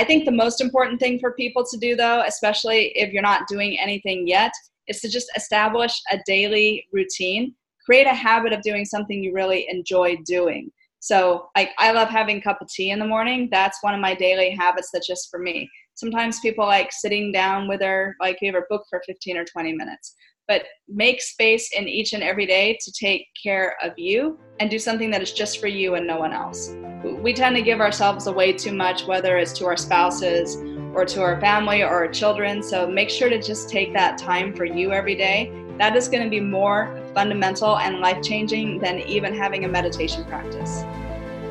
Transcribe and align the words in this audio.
I 0.00 0.04
think 0.04 0.24
the 0.24 0.32
most 0.32 0.62
important 0.62 0.98
thing 0.98 1.18
for 1.18 1.32
people 1.32 1.62
to 1.62 1.76
do, 1.76 1.94
though, 1.94 2.22
especially 2.26 2.86
if 2.96 3.12
you're 3.12 3.20
not 3.20 3.46
doing 3.48 3.78
anything 3.78 4.26
yet, 4.26 4.50
is 4.88 5.02
to 5.02 5.10
just 5.10 5.30
establish 5.36 5.92
a 6.10 6.18
daily 6.24 6.86
routine. 6.90 7.54
Create 7.84 8.06
a 8.06 8.14
habit 8.14 8.54
of 8.54 8.62
doing 8.62 8.86
something 8.86 9.22
you 9.22 9.34
really 9.34 9.68
enjoy 9.68 10.16
doing. 10.24 10.72
So, 11.00 11.50
like, 11.54 11.72
I 11.78 11.92
love 11.92 12.08
having 12.08 12.38
a 12.38 12.40
cup 12.40 12.62
of 12.62 12.68
tea 12.68 12.92
in 12.92 12.98
the 12.98 13.06
morning. 13.06 13.50
That's 13.52 13.82
one 13.82 13.92
of 13.92 14.00
my 14.00 14.14
daily 14.14 14.56
habits 14.58 14.88
that's 14.90 15.06
just 15.06 15.28
for 15.30 15.38
me. 15.38 15.68
Sometimes 15.96 16.40
people 16.40 16.64
like 16.64 16.92
sitting 16.92 17.30
down 17.30 17.68
with 17.68 17.80
their, 17.80 18.16
like, 18.20 18.38
favorite 18.38 18.70
book 18.70 18.84
for 18.88 19.02
15 19.04 19.36
or 19.36 19.44
20 19.44 19.74
minutes. 19.74 20.14
But 20.50 20.64
make 20.88 21.22
space 21.22 21.70
in 21.78 21.86
each 21.86 22.12
and 22.12 22.24
every 22.24 22.44
day 22.44 22.76
to 22.80 22.90
take 22.90 23.28
care 23.40 23.76
of 23.84 23.92
you 23.96 24.36
and 24.58 24.68
do 24.68 24.80
something 24.80 25.08
that 25.12 25.22
is 25.22 25.30
just 25.32 25.60
for 25.60 25.68
you 25.68 25.94
and 25.94 26.04
no 26.04 26.18
one 26.18 26.32
else. 26.32 26.74
We 27.04 27.32
tend 27.32 27.54
to 27.54 27.62
give 27.62 27.78
ourselves 27.80 28.26
away 28.26 28.54
too 28.54 28.72
much, 28.72 29.06
whether 29.06 29.38
it's 29.38 29.52
to 29.60 29.66
our 29.66 29.76
spouses 29.76 30.56
or 30.92 31.04
to 31.04 31.22
our 31.22 31.40
family 31.40 31.82
or 31.82 31.90
our 31.90 32.08
children. 32.08 32.64
So 32.64 32.88
make 32.88 33.10
sure 33.10 33.28
to 33.28 33.40
just 33.40 33.70
take 33.70 33.92
that 33.92 34.18
time 34.18 34.52
for 34.52 34.64
you 34.64 34.90
every 34.90 35.14
day. 35.14 35.52
That 35.78 35.94
is 35.94 36.08
going 36.08 36.24
to 36.24 36.28
be 36.28 36.40
more 36.40 37.00
fundamental 37.14 37.78
and 37.78 38.00
life 38.00 38.20
changing 38.20 38.80
than 38.80 38.98
even 38.98 39.32
having 39.32 39.66
a 39.66 39.68
meditation 39.68 40.24
practice. 40.24 40.82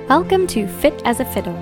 Welcome 0.09 0.45
to 0.48 0.68
Fit 0.68 1.02
as 1.05 1.21
a 1.21 1.26
Fiddle. 1.26 1.57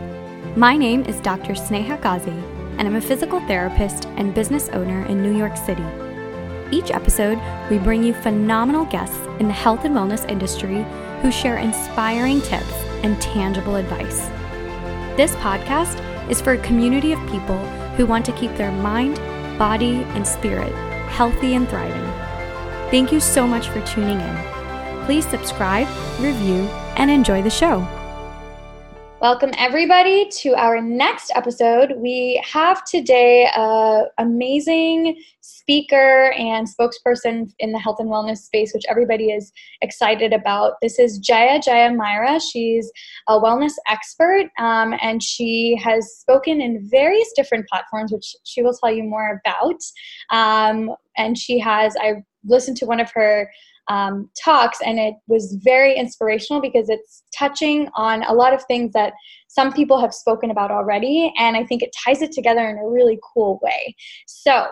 My 0.56 0.76
name 0.76 1.04
is 1.04 1.20
Dr. 1.20 1.54
Sneha 1.54 2.02
Ghazi, 2.02 2.31
and 2.80 2.88
I'm 2.88 2.95
a 2.95 3.02
physical 3.02 3.40
therapist 3.42 4.08
and 4.16 4.34
business 4.34 4.70
owner 4.70 5.06
in 5.06 5.22
New 5.22 5.38
York 5.38 5.56
City. 5.56 5.86
Each 6.71 6.91
episode, 6.91 7.39
we 7.70 7.77
bring 7.77 8.03
you 8.03 8.13
phenomenal 8.13 8.85
guests 8.85 9.20
in 9.39 9.48
the 9.48 9.53
health 9.53 9.85
and 9.85 9.95
wellness 9.95 10.30
industry 10.30 10.85
who 11.21 11.31
share 11.31 11.58
inspiring 11.58 12.41
tips 12.41 12.73
and 13.03 13.20
tangible 13.21 13.75
advice. 13.75 14.27
This 15.17 15.35
podcast 15.35 15.99
is 16.30 16.41
for 16.41 16.53
a 16.53 16.58
community 16.59 17.13
of 17.13 17.20
people 17.30 17.58
who 17.95 18.05
want 18.05 18.25
to 18.25 18.34
keep 18.34 18.55
their 18.55 18.72
mind, 18.72 19.16
body, 19.58 20.03
and 20.16 20.27
spirit 20.27 20.73
healthy 21.08 21.55
and 21.55 21.67
thriving. 21.67 22.05
Thank 22.92 23.11
you 23.11 23.20
so 23.20 23.47
much 23.47 23.70
for 23.70 23.81
tuning 23.88 24.20
in. 24.20 25.05
Please 25.05 25.25
subscribe, 25.25 25.88
review, 26.20 26.67
and 26.95 27.09
enjoy 27.09 27.42
the 27.42 27.49
show. 27.49 27.88
Welcome, 29.30 29.52
everybody, 29.58 30.30
to 30.44 30.56
our 30.56 30.80
next 30.80 31.33
episode. 31.36 31.95
We 31.97 32.42
have 32.50 32.86
today 32.86 33.52
an 33.58 34.06
amazing 34.20 35.22
speaker 35.42 36.31
and 36.38 36.66
spokesperson 36.66 37.52
in 37.59 37.73
the 37.73 37.78
health 37.78 37.98
and 38.00 38.08
wellness 38.08 38.38
space, 38.38 38.72
which 38.73 38.86
everybody 38.88 39.31
is 39.31 39.52
excited 39.81 40.31
about. 40.31 40.75
This 40.81 40.98
is 40.98 41.20
Jaya 41.20 41.59
Jaya 41.59 41.94
Myra. 41.94 42.39
She's 42.39 42.89
a 43.28 43.33
wellness 43.38 43.73
expert 43.89 44.45
um, 44.59 44.94
and 45.02 45.22
she 45.22 45.78
has 45.83 46.09
spoken 46.20 46.61
in 46.61 46.88
various 46.89 47.28
different 47.36 47.67
platforms, 47.67 48.14
which 48.14 48.33
she 48.45 48.61
will 48.61 48.78
tell 48.81 48.94
you 48.94 49.03
more 49.03 49.42
about. 49.45 49.81
Um, 50.30 50.95
and 51.17 51.38
she 51.38 51.59
has, 51.59 51.98
I 52.00 52.23
listened 52.45 52.78
to 52.78 52.86
one 52.86 53.02
of 53.02 53.11
her 53.11 53.52
um, 53.89 54.30
talks, 54.43 54.80
and 54.85 54.99
it 54.99 55.16
was 55.27 55.57
very 55.63 55.95
inspirational 55.95 56.61
because 56.61 56.89
it's 56.89 57.23
touching 57.38 57.89
on 57.95 58.23
a 58.23 58.33
lot 58.33 58.53
of 58.53 58.63
things 58.66 58.93
that 58.93 59.13
some 59.47 59.71
people 59.73 59.99
have 59.99 60.13
spoken 60.13 60.52
about 60.52 60.71
already, 60.71 61.33
and 61.38 61.55
I 61.55 61.63
think 61.63 61.81
it 61.81 61.95
ties 62.03 62.21
it 62.21 62.31
together 62.31 62.67
in 62.67 62.77
a 62.77 62.88
really 62.88 63.19
cool 63.33 63.59
way. 63.61 63.95
So, 64.27 64.67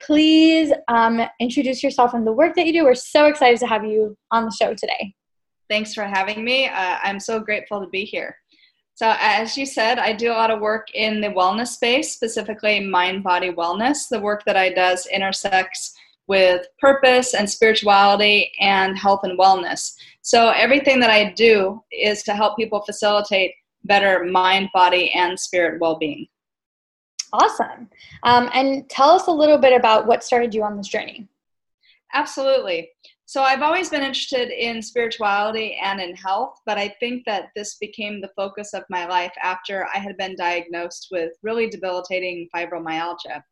please 0.00 0.72
um, 0.88 1.20
introduce 1.40 1.82
yourself 1.82 2.14
and 2.14 2.26
the 2.26 2.32
work 2.32 2.54
that 2.54 2.66
you 2.66 2.72
do. 2.72 2.84
We're 2.84 2.94
so 2.94 3.26
excited 3.26 3.58
to 3.60 3.66
have 3.66 3.84
you 3.84 4.16
on 4.30 4.44
the 4.44 4.52
show 4.52 4.74
today. 4.74 5.14
Thanks 5.68 5.92
for 5.92 6.04
having 6.04 6.44
me. 6.44 6.66
Uh, 6.66 6.98
I'm 7.02 7.20
so 7.20 7.40
grateful 7.40 7.80
to 7.80 7.88
be 7.88 8.04
here. 8.04 8.36
So, 8.94 9.14
as 9.20 9.56
you 9.56 9.64
said, 9.64 9.98
I 9.98 10.12
do 10.12 10.32
a 10.32 10.34
lot 10.34 10.50
of 10.50 10.60
work 10.60 10.88
in 10.92 11.20
the 11.20 11.28
wellness 11.28 11.68
space, 11.68 12.12
specifically 12.12 12.80
mind 12.80 13.22
body 13.22 13.50
wellness. 13.50 14.08
The 14.08 14.18
work 14.18 14.44
that 14.44 14.56
I 14.56 14.70
does 14.70 15.06
intersects 15.06 15.94
with 16.28 16.66
purpose 16.78 17.34
and 17.34 17.48
spirituality 17.48 18.52
and 18.60 18.96
health 18.96 19.20
and 19.24 19.38
wellness. 19.38 19.94
So 20.22 20.50
everything 20.50 21.00
that 21.00 21.10
I 21.10 21.32
do 21.32 21.82
is 21.90 22.22
to 22.24 22.34
help 22.34 22.56
people 22.56 22.82
facilitate 22.82 23.54
better 23.84 24.24
mind, 24.24 24.68
body, 24.74 25.10
and 25.12 25.38
spirit 25.38 25.80
well 25.80 25.98
being. 25.98 26.26
Awesome. 27.32 27.88
Um, 28.22 28.50
and 28.54 28.88
tell 28.88 29.10
us 29.10 29.26
a 29.26 29.32
little 29.32 29.58
bit 29.58 29.78
about 29.78 30.06
what 30.06 30.24
started 30.24 30.54
you 30.54 30.62
on 30.62 30.76
this 30.76 30.88
journey. 30.88 31.28
Absolutely. 32.14 32.90
So 33.26 33.42
I've 33.42 33.60
always 33.60 33.90
been 33.90 34.00
interested 34.00 34.48
in 34.48 34.80
spirituality 34.80 35.78
and 35.82 36.00
in 36.00 36.16
health, 36.16 36.60
but 36.64 36.78
I 36.78 36.94
think 36.98 37.24
that 37.26 37.50
this 37.54 37.76
became 37.76 38.22
the 38.22 38.30
focus 38.34 38.72
of 38.72 38.84
my 38.88 39.06
life 39.06 39.32
after 39.42 39.86
I 39.94 39.98
had 39.98 40.16
been 40.16 40.34
diagnosed 40.34 41.08
with 41.10 41.32
really 41.42 41.68
debilitating 41.68 42.48
fibromyalgia. 42.54 43.42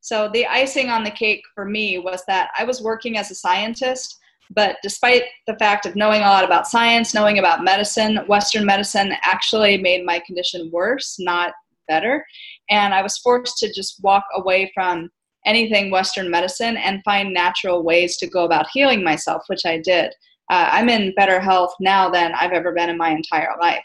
So 0.00 0.30
the 0.32 0.46
icing 0.46 0.90
on 0.90 1.04
the 1.04 1.10
cake 1.10 1.42
for 1.54 1.64
me 1.64 1.98
was 1.98 2.22
that 2.26 2.50
I 2.56 2.64
was 2.64 2.82
working 2.82 3.16
as 3.18 3.30
a 3.30 3.34
scientist, 3.34 4.18
but 4.50 4.76
despite 4.82 5.24
the 5.46 5.56
fact 5.56 5.86
of 5.86 5.96
knowing 5.96 6.22
a 6.22 6.26
lot 6.26 6.44
about 6.44 6.68
science, 6.68 7.14
knowing 7.14 7.38
about 7.38 7.64
medicine, 7.64 8.18
Western 8.26 8.64
medicine 8.64 9.12
actually 9.22 9.76
made 9.78 10.04
my 10.04 10.20
condition 10.20 10.70
worse, 10.72 11.16
not 11.18 11.52
better. 11.88 12.24
And 12.70 12.94
I 12.94 13.02
was 13.02 13.18
forced 13.18 13.58
to 13.58 13.72
just 13.72 14.02
walk 14.02 14.24
away 14.34 14.70
from 14.74 15.10
anything 15.44 15.90
Western 15.90 16.30
medicine 16.30 16.76
and 16.76 17.02
find 17.04 17.32
natural 17.32 17.82
ways 17.82 18.16
to 18.18 18.26
go 18.26 18.44
about 18.44 18.68
healing 18.72 19.02
myself, 19.02 19.42
which 19.48 19.64
I 19.64 19.78
did. 19.78 20.12
Uh, 20.50 20.68
I'm 20.72 20.88
in 20.88 21.14
better 21.14 21.40
health 21.40 21.74
now 21.80 22.08
than 22.08 22.32
I've 22.34 22.52
ever 22.52 22.72
been 22.72 22.88
in 22.88 22.96
my 22.96 23.10
entire 23.10 23.54
life. 23.60 23.84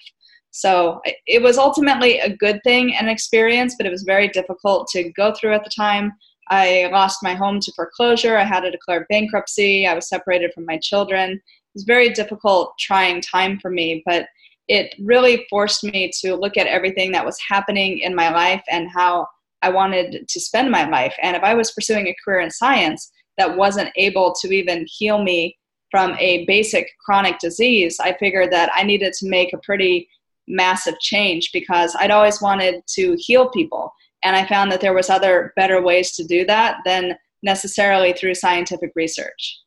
So 0.56 1.02
it 1.25 1.41
was 1.41 1.58
ultimately 1.58 2.19
a 2.19 2.36
good 2.36 2.62
thing 2.64 2.96
and 2.96 3.09
experience, 3.09 3.75
but 3.75 3.88
it 3.88 3.91
was 3.91 4.03
very 4.03 4.28
difficult 4.28 4.88
to 4.90 5.12
go 5.14 5.34
through 5.34 5.53
at 5.53 5.64
the 5.64 5.72
time. 5.75 6.14
I 6.50 6.90
lost 6.91 7.24
my 7.24 7.34
home 7.34 7.59
to 7.59 7.72
foreclosure. 7.75 8.38
I 8.38 8.44
had 8.44 8.62
to 8.62 8.69
declare 8.69 9.08
bankruptcy. 9.09 9.88
I 9.88 9.96
was 9.96 10.08
separated 10.08 10.52
from 10.53 10.66
my 10.68 10.78
children. 10.78 11.31
It 11.31 11.41
was 11.74 11.86
very 11.86 12.09
difficult, 12.09 12.74
trying 12.80 13.19
time 13.19 13.58
for 13.59 13.72
me, 13.72 14.03
but 14.06 14.28
it 14.68 14.94
really 15.00 15.47
forced 15.50 15.84
me 15.84 16.12
to 16.22 16.36
look 16.36 16.56
at 16.56 16.68
everything 16.68 17.12
that 17.14 17.25
was 17.25 17.40
happening 17.50 18.00
in 18.00 18.14
my 18.14 18.30
life 18.30 18.64
and 18.70 18.88
how 18.94 19.25
I 19.64 19.70
wanted 19.70 20.28
to 20.28 20.40
spend 20.40 20.70
my 20.70 20.88
life. 20.88 21.16
And 21.24 21.35
if 21.35 21.41
I 21.41 21.56
was 21.56 21.72
pursuing 21.72 22.06
a 22.08 22.16
career 22.24 22.41
in 22.41 22.52
science 22.52 23.12
that 23.40 23.58
wasn't 23.58 23.90
able 23.96 24.35
to 24.41 24.53
even 24.53 24.85
heal 24.88 25.24
me 25.24 25.58
from 25.90 26.16
a 26.20 26.46
basic 26.46 26.88
chronic 27.03 27.40
disease, 27.40 27.97
I 28.00 28.16
figured 28.20 28.52
that 28.52 28.70
I 28.75 28.84
needed 28.84 29.14
to 29.14 29.30
make 29.30 29.52
a 29.52 29.59
pretty 29.64 30.08
massive 30.47 30.99
change 30.99 31.51
because 31.53 31.95
I'd 31.99 32.11
always 32.11 32.41
wanted 32.41 32.83
to 32.95 33.15
heal 33.19 33.49
people. 33.49 33.91
And 34.23 34.35
I 34.35 34.45
found 34.45 34.71
that 34.71 34.81
there 34.81 34.93
was 34.93 35.09
other 35.09 35.53
better 35.55 35.81
ways 35.81 36.13
to 36.15 36.23
do 36.23 36.45
that 36.45 36.77
than 36.85 37.15
necessarily 37.41 38.13
through 38.13 38.35
scientific 38.35 38.91
research. 38.95 39.59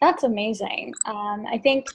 That's 0.00 0.24
amazing. 0.24 0.94
Um, 1.06 1.46
I 1.48 1.58
think, 1.58 1.86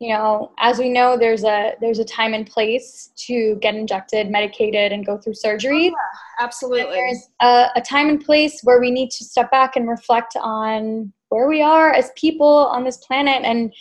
you 0.00 0.14
know, 0.14 0.52
as 0.58 0.78
we 0.78 0.88
know, 0.88 1.18
there's 1.18 1.44
a 1.44 1.74
there's 1.82 1.98
a 1.98 2.04
time 2.04 2.32
and 2.32 2.46
place 2.46 3.10
to 3.26 3.56
get 3.60 3.74
injected, 3.74 4.30
medicated, 4.30 4.90
and 4.90 5.04
go 5.04 5.18
through 5.18 5.34
surgery. 5.34 5.90
Oh, 5.90 5.96
yeah, 6.40 6.44
absolutely. 6.44 6.80
And 6.80 6.92
there's 6.92 7.28
a, 7.42 7.66
a 7.76 7.82
time 7.82 8.08
and 8.08 8.24
place 8.24 8.60
where 8.62 8.80
we 8.80 8.90
need 8.90 9.10
to 9.10 9.24
step 9.24 9.50
back 9.50 9.76
and 9.76 9.86
reflect 9.86 10.34
on 10.40 11.12
where 11.28 11.46
we 11.46 11.60
are 11.60 11.92
as 11.92 12.10
people 12.16 12.46
on 12.46 12.84
this 12.84 12.96
planet 12.96 13.42
and 13.44 13.72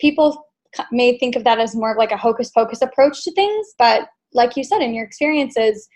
people 0.00 0.45
may 0.92 1.18
think 1.18 1.36
of 1.36 1.44
that 1.44 1.58
as 1.58 1.74
more 1.74 1.92
of 1.92 1.98
like 1.98 2.12
a 2.12 2.16
hocus 2.16 2.50
pocus 2.50 2.82
approach 2.82 3.22
to 3.24 3.32
things 3.32 3.74
but 3.78 4.08
like 4.32 4.56
you 4.56 4.64
said 4.64 4.82
in 4.82 4.94
your 4.94 5.04
experiences 5.04 5.88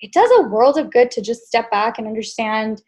it 0.00 0.12
does 0.12 0.30
a 0.38 0.48
world 0.48 0.78
of 0.78 0.90
good 0.90 1.10
to 1.10 1.20
just 1.20 1.42
step 1.42 1.70
back 1.70 1.98
and 1.98 2.06
understand 2.06 2.82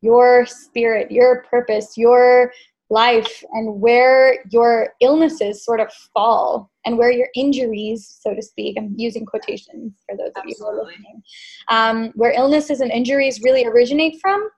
your 0.00 0.46
spirit 0.46 1.10
your 1.10 1.42
purpose 1.50 1.96
your 1.96 2.52
life 2.90 3.42
and 3.52 3.80
where 3.80 4.44
your 4.50 4.90
illnesses 5.00 5.64
sort 5.64 5.80
of 5.80 5.90
fall 6.12 6.70
and 6.84 6.98
where 6.98 7.10
your 7.10 7.28
injuries 7.34 8.18
so 8.20 8.34
to 8.34 8.42
speak 8.42 8.76
i'm 8.78 8.94
using 8.96 9.24
quotations 9.24 9.92
for 10.06 10.16
those 10.16 10.32
of 10.36 10.42
you 10.46 10.54
who 10.58 10.66
are 10.66 10.84
listening 10.84 11.22
um, 11.68 12.12
where 12.14 12.32
illnesses 12.32 12.80
and 12.80 12.90
injuries 12.90 13.40
really 13.42 13.64
originate 13.64 14.20
from 14.20 14.48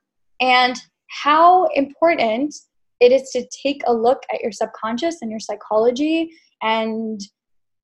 and 0.41 0.77
how 1.09 1.67
important 1.75 2.55
it 3.01 3.13
is 3.13 3.31
to 3.31 3.47
take 3.63 3.83
a 3.87 3.93
look 3.93 4.23
at 4.33 4.41
your 4.41 4.53
subconscious 4.53 5.17
and 5.21 5.31
your 5.31 5.41
psychology 5.41 6.31
and 6.63 7.21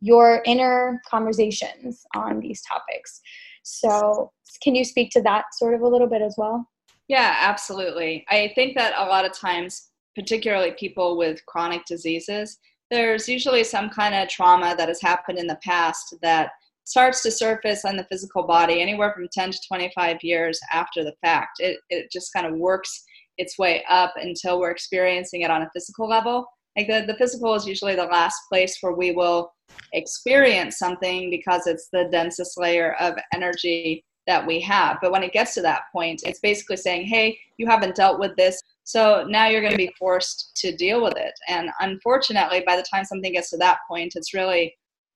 your 0.00 0.43
inner 0.47 1.00
conversations 1.09 2.03
on 2.14 2.41
these 2.41 2.62
topics. 2.62 3.20
So, 3.62 4.32
can 4.62 4.75
you 4.75 4.85
speak 4.85 5.11
to 5.12 5.23
that 5.23 5.44
sort 5.55 5.75
of 5.75 5.82
a 5.82 5.88
little 5.88 6.09
bit 6.09 6.23
as 6.23 6.35
well? 6.37 6.69
Yeah, 7.09 7.37
absolutely. 7.38 8.25
I 8.29 8.53
think 8.55 8.76
that 8.76 8.94
a 8.97 9.06
lot 9.06 9.25
of 9.25 9.32
times, 9.32 9.91
particularly 10.17 10.73
people 10.73 11.17
with 11.17 11.44
chronic 11.47 11.85
diseases, 11.85 12.59
there's 12.91 13.29
usually 13.29 13.64
some 13.64 13.88
kind 13.88 14.14
of 14.14 14.29
trauma 14.29 14.75
that 14.76 14.88
has 14.88 15.00
happened 15.00 15.38
in 15.38 15.47
the 15.47 15.59
past 15.64 16.14
that 16.23 16.50
starts 16.85 17.23
to 17.23 17.31
surface 17.31 17.85
on 17.85 17.97
the 17.97 18.06
physical 18.11 18.43
body 18.43 18.82
anywhere 18.82 19.12
from 19.14 19.29
10 19.32 19.53
to 19.53 19.59
25 19.69 20.19
years 20.23 20.59
after 20.73 21.05
the 21.05 21.14
fact. 21.23 21.61
It, 21.61 21.79
it 21.91 22.11
just 22.12 22.32
kind 22.32 22.47
of 22.47 22.55
works 22.55 23.05
its 23.38 23.58
way 23.58 23.84
up 23.88 24.12
until 24.17 24.61
we're 24.61 24.70
experiencing 24.70 25.43
it 25.43 25.50
on 25.50 25.62
a 25.62 25.70
physical 25.75 26.08
level. 26.08 26.46
Like 26.76 26.87
the, 26.87 27.05
the 27.06 27.17
physical 27.17 27.55
is 27.55 27.67
usually 27.67 27.94
the 27.94 28.05
last 28.05 28.37
place 28.50 28.79
where 28.81 28.94
we 28.94 29.12
will 29.12 29.52
experience 29.93 30.79
something 30.79 31.31
because 31.31 31.67
it's 31.67 31.88
the 31.93 32.08
densest 32.11 32.58
layer 32.58 32.94
of 33.00 33.14
energy 33.34 34.05
that 34.26 34.46
we 34.46 34.61
have. 34.61 34.99
But 35.02 35.12
when 35.12 35.23
it 35.23 35.32
gets 35.32 35.55
to 35.55 35.62
that 35.62 35.82
point, 35.93 36.23
it's 36.25 36.40
basically 36.40 36.76
saying, 36.76 37.06
hey, 37.06 37.38
you 37.58 37.67
haven't 37.67 37.96
dealt 37.96 38.20
with 38.20 38.34
this. 38.37 38.61
So 38.84 39.25
now 39.29 39.49
you're 39.49 39.61
going 39.61 39.73
to 39.73 39.76
be 39.78 39.94
forced 39.99 40.52
to 40.56 40.75
deal 40.76 41.02
with 41.02 41.17
it. 41.17 41.32
And 41.49 41.70
unfortunately, 41.81 42.62
by 42.67 42.76
the 42.76 42.85
time 42.93 43.05
something 43.05 43.32
gets 43.32 43.50
to 43.50 43.56
that 43.58 43.78
point, 43.88 44.12
it's 44.17 44.35
really 44.35 44.75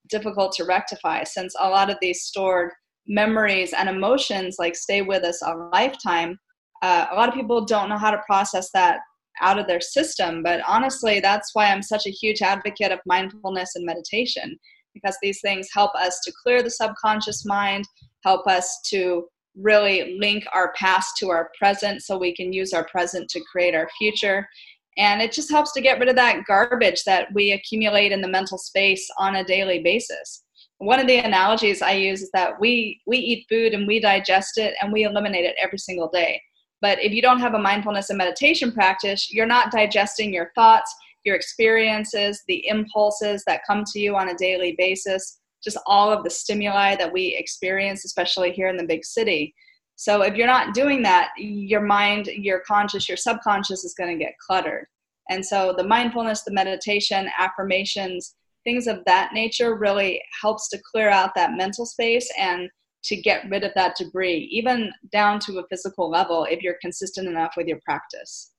difficult 0.09 0.53
to 0.53 0.65
rectify 0.65 1.25
since 1.25 1.55
a 1.59 1.69
lot 1.69 1.91
of 1.91 1.99
these 2.01 2.23
stored 2.23 2.73
memories 3.09 3.73
and 3.73 3.89
emotions 3.89 4.57
like 4.59 4.75
stay 4.75 5.03
with 5.03 5.25
us 5.25 5.43
a 5.43 5.55
lifetime. 5.73 6.39
Uh, 6.87 7.09
a 7.11 7.17
lot 7.17 7.29
of 7.29 7.35
people 7.35 7.65
don't 7.65 7.89
know 7.89 7.99
how 7.99 8.13
to 8.13 8.23
process 8.27 8.71
that 8.71 9.01
out 9.41 9.59
of 9.59 9.67
their 9.67 9.81
system. 9.81 10.41
But 10.45 10.61
honestly, 10.69 11.19
that's 11.19 11.51
why 11.53 11.67
I'm 11.67 11.83
such 11.83 12.07
a 12.07 12.11
huge 12.11 12.43
advocate 12.43 12.93
of 12.93 13.01
mindfulness 13.07 13.75
and 13.75 13.85
meditation 13.85 14.57
because 14.95 15.17
these 15.21 15.41
things 15.41 15.69
help 15.75 15.93
us 15.97 16.21
to 16.25 16.33
clear 16.43 16.63
the 16.63 16.71
subconscious 16.71 17.45
mind, 17.45 17.85
help 18.25 18.47
us 18.47 18.81
to 18.91 19.27
really 19.57 20.17
link 20.21 20.45
our 20.55 20.73
past 20.75 21.17
to 21.17 21.29
our 21.29 21.51
present 21.59 22.03
so 22.03 22.17
we 22.17 22.33
can 22.33 22.53
use 22.53 22.73
our 22.73 22.87
present 22.87 23.29
to 23.31 23.45
create 23.51 23.75
our 23.75 23.89
future. 23.99 24.49
And 24.97 25.21
it 25.21 25.33
just 25.33 25.51
helps 25.51 25.73
to 25.73 25.81
get 25.81 25.99
rid 25.99 26.09
of 26.09 26.17
that 26.17 26.45
garbage 26.47 27.03
that 27.03 27.27
we 27.35 27.51
accumulate 27.51 28.13
in 28.13 28.21
the 28.21 28.29
mental 28.29 28.59
space 28.59 29.07
on 29.19 29.37
a 29.37 29.45
daily 29.45 29.81
basis. 29.83 30.45
One 30.79 31.01
of 31.01 31.09
the 31.09 31.19
analogies 31.19 31.83
I 31.83 31.93
use 31.93 32.23
is 32.23 32.31
that 32.33 32.61
we, 32.61 33.01
we 33.09 33.19
eat 33.19 33.47
food 33.49 33.75
and 33.75 33.89
we 33.89 33.99
digest 33.99 34.57
it 34.57 34.75
and 34.81 34.93
we 34.93 35.03
eliminate 35.03 35.45
it 35.45 35.57
every 35.61 35.79
single 35.79 36.09
day. 36.09 36.41
But 36.83 37.03
if 37.03 37.13
you 37.13 37.23
don't 37.23 37.41
have 37.41 37.55
a 37.55 37.59
mindfulness 37.59 38.11
and 38.11 38.19
meditation 38.19 38.73
practice, 38.73 39.33
you're 39.33 39.47
not 39.47 39.73
digesting 39.73 40.33
your 40.33 40.53
thoughts, 40.55 40.95
your 41.25 41.35
experiences, 41.35 42.43
the 42.47 42.67
impulses 42.69 43.43
that 43.47 43.63
come 43.67 43.85
to 43.93 43.99
you 43.99 44.17
on 44.17 44.29
a 44.29 44.37
daily 44.37 44.75
basis, 44.77 45.41
just 45.65 45.79
all 45.87 46.13
of 46.13 46.23
the 46.23 46.31
stimuli 46.31 46.95
that 46.97 47.13
we 47.13 47.35
experience, 47.37 48.05
especially 48.05 48.53
here 48.53 48.69
in 48.69 48.77
the 48.77 48.87
big 48.87 49.05
city. 49.05 49.55
So 49.97 50.23
if 50.23 50.35
you're 50.35 50.47
not 50.47 50.75
doing 50.75 51.03
that, 51.03 51.31
your 51.39 51.81
mind, 51.81 52.27
your 52.27 52.61
conscious, 52.61 53.09
your 53.09 53.17
subconscious 53.17 53.83
is 53.83 53.95
going 53.95 54.17
to 54.17 54.23
get 54.23 54.35
cluttered. 54.47 54.87
And 55.31 55.45
so 55.45 55.75
the 55.77 55.87
mindfulness, 55.87 56.43
the 56.43 56.53
meditation, 56.53 57.29
affirmations, 57.39 58.35
things 58.65 58.87
of 58.87 59.03
that 59.07 59.31
nature 59.33 59.77
really 59.77 60.23
helps 60.41 60.69
to 60.69 60.83
clear 60.93 61.09
out 61.09 61.35
that 61.35 61.57
mental 61.57 61.87
space 61.87 62.31
and 62.39 62.69
to 63.05 63.17
get 63.17 63.49
rid 63.49 63.63
of 63.63 63.73
that 63.75 63.97
debris, 63.97 64.49
even 64.51 64.91
down 65.13 65.39
to 65.41 65.59
a 65.59 65.67
physical 65.69 66.11
level, 66.11 66.45
if 66.51 66.63
you're 66.63 66.77
consistent 66.81 67.29
enough 67.29 67.55
with 67.57 67.67
your 67.67 67.79
practice. 67.85 68.53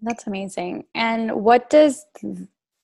That's 0.00 0.26
amazing. 0.26 0.84
And 0.94 1.32
what 1.32 1.68
does 1.70 2.04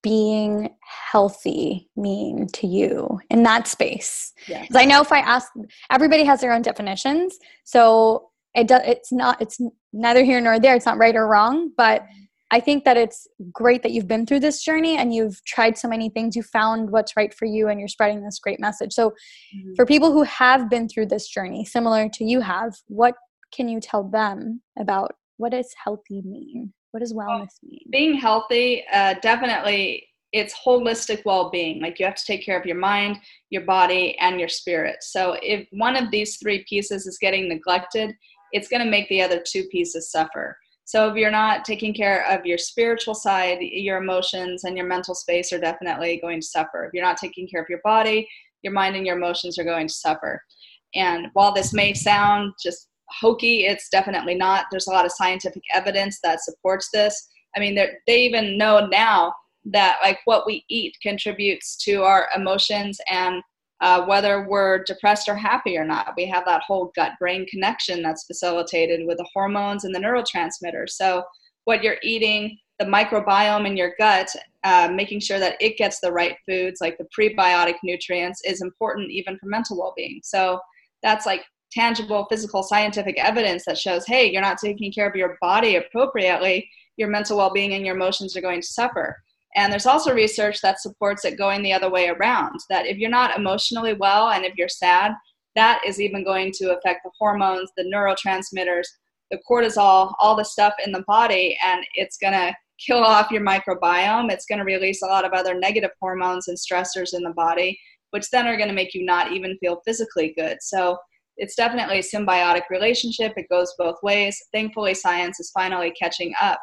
being 0.03 0.69
healthy 1.13 1.89
mean 1.97 2.47
to 2.49 2.67
you 2.67 3.21
in 3.31 3.43
that 3.45 3.67
space? 3.67 4.33
Because 4.47 4.67
yes. 4.71 4.77
I 4.77 4.85
know 4.85 5.01
if 5.01 5.13
I 5.13 5.21
ask, 5.21 5.51
everybody 5.91 6.25
has 6.25 6.41
their 6.41 6.53
own 6.53 6.63
definitions. 6.63 7.39
So 7.65 8.31
it 8.55 8.69
does, 8.69 8.83
it's 8.85 9.13
not, 9.13 9.41
it's 9.41 9.59
neither 9.93 10.23
here 10.23 10.41
nor 10.41 10.61
there. 10.61 10.75
It's 10.75 10.87
not 10.87 10.99
right 10.99 11.17
or 11.17 11.27
wrong, 11.27 11.71
but. 11.77 12.05
I 12.51 12.61
think 12.61 12.85
that 12.85 12.97
it's 12.97 13.27
great 13.53 13.83
that 13.83 13.93
you've 13.93 14.09
been 14.09 14.27
through 14.27 14.41
this 14.41 14.63
journey 14.63 14.97
and 14.97 15.15
you've 15.15 15.43
tried 15.45 15.79
so 15.79 15.89
many 15.89 16.09
things. 16.09 16.37
You 16.37 16.43
found 16.43 16.91
what's 16.91 17.17
right 17.17 17.33
for 17.33 17.47
you 17.47 17.69
and 17.69 17.81
you're 17.81 17.89
spreading 17.89 18.23
this 18.23 18.39
great 18.39 18.61
message. 18.61 18.93
So, 18.93 19.11
mm-hmm. 19.11 19.75
for 19.75 19.87
people 19.87 20.13
who 20.13 20.23
have 20.25 20.69
been 20.69 20.89
through 20.89 21.07
this 21.07 21.27
journey, 21.29 21.65
similar 21.65 22.09
to 22.11 22.25
you 22.25 22.41
have, 22.41 22.75
what 22.87 23.15
can 23.53 23.69
you 23.69 23.81
tell 23.81 24.05
them 24.05 24.61
about 24.79 25.13
what 25.37 25.53
does 25.53 25.75
healthy 25.83 26.23
mean? 26.23 26.73
What 26.91 27.01
does 27.01 27.13
wellness 27.13 27.27
well, 27.27 27.49
mean? 27.63 27.81
Being 27.91 28.15
healthy, 28.15 28.85
uh, 28.93 29.15
definitely, 29.21 30.07
it's 30.33 30.55
holistic 30.55 31.23
well 31.25 31.51
being. 31.51 31.81
Like 31.81 31.99
you 31.99 32.07
have 32.07 32.17
to 32.17 32.25
take 32.25 32.45
care 32.45 32.59
of 32.59 32.67
your 32.67 32.77
mind, 32.77 33.19
your 33.51 33.63
body, 33.63 34.17
and 34.19 34.39
your 34.39 34.49
spirit. 34.49 34.97
So, 35.01 35.37
if 35.43 35.67
one 35.73 35.97
of 35.97 36.11
these 36.11 36.37
three 36.37 36.65
pieces 36.69 37.07
is 37.07 37.19
getting 37.19 37.49
neglected, 37.49 38.15
it's 38.53 38.69
going 38.69 38.85
to 38.85 38.91
make 38.91 39.09
the 39.09 39.23
other 39.23 39.43
two 39.45 39.65
pieces 39.65 40.11
suffer. 40.13 40.57
So 40.85 41.09
if 41.09 41.17
you're 41.17 41.31
not 41.31 41.65
taking 41.65 41.95
care 41.95 42.27
of 42.31 42.45
your 42.45 42.59
spiritual 42.59 43.15
side, 43.15 43.59
your 43.61 43.99
emotions 43.99 44.65
and 44.65 44.77
your 44.77 44.87
mental 44.87 45.15
space 45.15 45.53
are 45.53 45.59
definitely 45.59 46.19
going 46.21 46.41
to 46.41 46.47
suffer. 46.47 46.85
If 46.85 46.91
you're 46.93 47.05
not 47.05 47.17
taking 47.17 47.49
care 47.49 47.63
of 47.63 47.69
your 47.71 47.81
body, 47.83 48.29
your 48.63 48.73
mind 48.73 48.97
and 48.97 49.07
your 49.07 49.17
emotions 49.17 49.59
are 49.59 49.65
going 49.65 49.89
to 49.89 49.95
suffer. 49.95 50.43
And 50.95 51.29
while 51.33 51.53
this 51.53 51.73
may 51.73 51.95
sound 51.95 52.53
just 52.63 52.89
hokey, 53.09 53.65
it's 53.65 53.89
definitely 53.89 54.35
not. 54.35 54.67
There's 54.71 54.87
a 54.87 54.93
lot 54.93 55.07
of 55.07 55.13
scientific 55.13 55.63
evidence 55.75 56.19
that 56.23 56.41
supports 56.41 56.91
this. 56.93 57.29
I 57.57 57.61
mean, 57.61 57.75
they 57.75 58.23
even 58.23 58.59
know 58.59 58.87
now 58.87 59.33
that 59.67 59.99
like 60.03 60.19
what 60.27 60.47
we 60.47 60.65
eat 60.69 60.95
contributes 61.03 61.77
to 61.85 62.03
our 62.03 62.29
emotions 62.37 63.01
and 63.11 63.43
uh, 63.81 64.05
whether 64.07 64.47
we're 64.49 64.85
depressed 64.85 65.29
or 65.29 65.35
happy 65.35 65.77
or 65.77 65.85
not. 65.85 66.15
We 66.17 66.27
have 66.27 66.45
that 66.47 66.63
whole 66.67 66.93
gut 66.95 67.13
brain 67.19 67.47
connection 67.47 68.03
that's 68.03 68.27
facilitated 68.27 69.07
with 69.07 69.19
the 69.19 69.29
hormones 69.35 69.85
and 69.85 69.95
the 69.95 69.99
neurotransmitters. 69.99 70.91
So, 70.91 71.25
what 71.65 71.83
you're 71.83 71.97
eating, 72.03 72.59
the 72.79 72.85
microbiome 72.85 73.67
in 73.67 73.77
your 73.77 73.95
gut, 73.99 74.29
uh, 74.65 74.91
making 74.93 75.21
sure 75.21 75.39
that 75.39 75.57
it 75.61 75.77
gets 75.77 76.01
the 76.01 76.13
right 76.13 76.37
foods, 76.47 76.81
like 76.81 76.99
the 76.99 77.09
prebiotic 77.19 77.75
nutrients, 77.83 78.43
is 78.45 78.63
important 78.63 79.11
even 79.11 79.39
for 79.39 79.47
mental 79.47 79.79
well 79.79 79.95
being. 79.97 80.21
So, 80.23 80.61
that's 81.03 81.27
like 81.27 81.43
tangible 81.73 82.27
physical 82.31 82.63
scientific 82.63 83.19
evidence 83.19 83.65
that 83.67 83.77
shows 83.77 84.07
hey, 84.07 84.31
you're 84.31 84.41
not 84.41 84.59
taking 84.59 84.93
care 84.93 85.09
of 85.09 85.17
your 85.17 85.37
body 85.41 85.77
appropriately, 85.77 86.69
your 86.97 87.09
mental 87.09 87.37
well 87.37 87.53
being 87.53 87.75
and 87.75 87.85
your 87.85 87.97
emotions 87.97 88.37
are 88.37 88.41
going 88.41 88.61
to 88.61 88.67
suffer. 88.67 89.23
And 89.57 89.73
there's 89.73 89.87
also 89.87 90.13
research 90.13 90.61
that 90.63 90.81
supports 90.81 91.25
it 91.25 91.39
going 91.39 91.63
the 91.63 91.73
other 91.73 91.91
way 91.91 92.09
around 92.09 92.59
that 92.71 92.87
if 92.87 92.99
you're 92.99 93.11
not 93.11 93.39
emotionally 93.39 93.95
well 93.95 94.31
and 94.31 94.45
if 94.45 94.55
you're 94.57 94.69
sad, 94.69 95.13
that 95.55 95.81
is 95.87 96.01
even 96.01 96.25
going 96.25 96.51
to 96.57 96.77
affect 96.77 97.01
the 97.05 97.11
hormones, 97.19 97.71
the 97.77 97.85
neurotransmitters, 97.85 98.87
the 99.31 99.39
cortisol, 99.49 100.13
all 100.19 100.37
the 100.37 100.45
stuff 100.45 100.75
in 100.85 100.91
the 100.91 101.05
body, 101.07 101.57
and 101.65 101.85
it's 101.95 102.19
going 102.19 102.33
to 102.33 102.55
kill 102.85 102.99
off 102.99 103.31
your 103.31 103.43
microbiome. 103.43 104.31
It's 104.33 104.47
going 104.47 104.59
to 104.59 104.65
release 104.65 105.03
a 105.03 105.07
lot 105.07 105.25
of 105.25 105.33
other 105.33 105.55
negative 105.55 105.93
hormones 106.01 106.49
and 106.49 106.59
stressors 106.59 107.15
in 107.15 107.23
the 107.23 107.33
body, 107.37 107.79
which 108.11 108.29
then 108.31 108.49
are 108.49 108.57
going 108.57 108.69
to 108.69 108.75
make 108.75 108.95
you 108.95 109.05
not 109.05 109.33
even 109.33 109.57
feel 109.59 109.81
physically 109.87 110.35
good. 110.37 110.59
So 110.61 110.99
it's 111.37 111.55
definitely 111.55 112.01
a 112.01 112.03
symbiotic 112.03 112.63
relationship. 112.71 113.33
It 113.37 113.47
goes 113.49 113.73
both 113.79 113.97
ways. 114.03 114.37
Thankfully, 114.53 114.95
science 114.95 115.39
is 115.39 115.53
finally 115.55 115.93
catching 115.93 116.33
up 116.41 116.59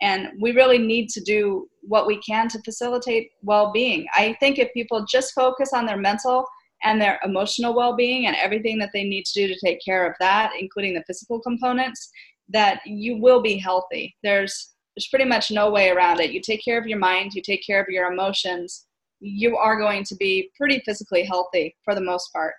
and 0.00 0.28
we 0.40 0.52
really 0.52 0.78
need 0.78 1.08
to 1.10 1.20
do 1.20 1.68
what 1.82 2.06
we 2.06 2.18
can 2.20 2.48
to 2.48 2.60
facilitate 2.62 3.30
well-being. 3.42 4.06
I 4.14 4.36
think 4.40 4.58
if 4.58 4.72
people 4.72 5.04
just 5.10 5.32
focus 5.34 5.72
on 5.72 5.86
their 5.86 5.96
mental 5.96 6.44
and 6.82 7.00
their 7.00 7.18
emotional 7.24 7.74
well-being 7.74 8.26
and 8.26 8.36
everything 8.36 8.78
that 8.78 8.90
they 8.92 9.04
need 9.04 9.24
to 9.26 9.32
do 9.34 9.48
to 9.52 9.60
take 9.64 9.78
care 9.84 10.08
of 10.08 10.14
that 10.20 10.52
including 10.58 10.94
the 10.94 11.04
physical 11.06 11.40
components 11.40 12.10
that 12.48 12.80
you 12.84 13.16
will 13.16 13.42
be 13.42 13.56
healthy. 13.56 14.14
There's 14.22 14.72
there's 14.96 15.08
pretty 15.08 15.24
much 15.24 15.52
no 15.52 15.70
way 15.70 15.90
around 15.90 16.20
it. 16.20 16.32
You 16.32 16.40
take 16.40 16.64
care 16.64 16.78
of 16.78 16.86
your 16.86 16.98
mind 16.98 17.32
you 17.34 17.42
take 17.42 17.64
care 17.66 17.80
of 17.80 17.88
your 17.88 18.12
emotions 18.12 18.86
you 19.22 19.56
are 19.56 19.78
going 19.78 20.02
to 20.02 20.16
be 20.16 20.50
pretty 20.56 20.80
physically 20.86 21.24
healthy 21.24 21.76
for 21.84 21.94
the 21.94 22.00
most 22.00 22.32
part. 22.32 22.54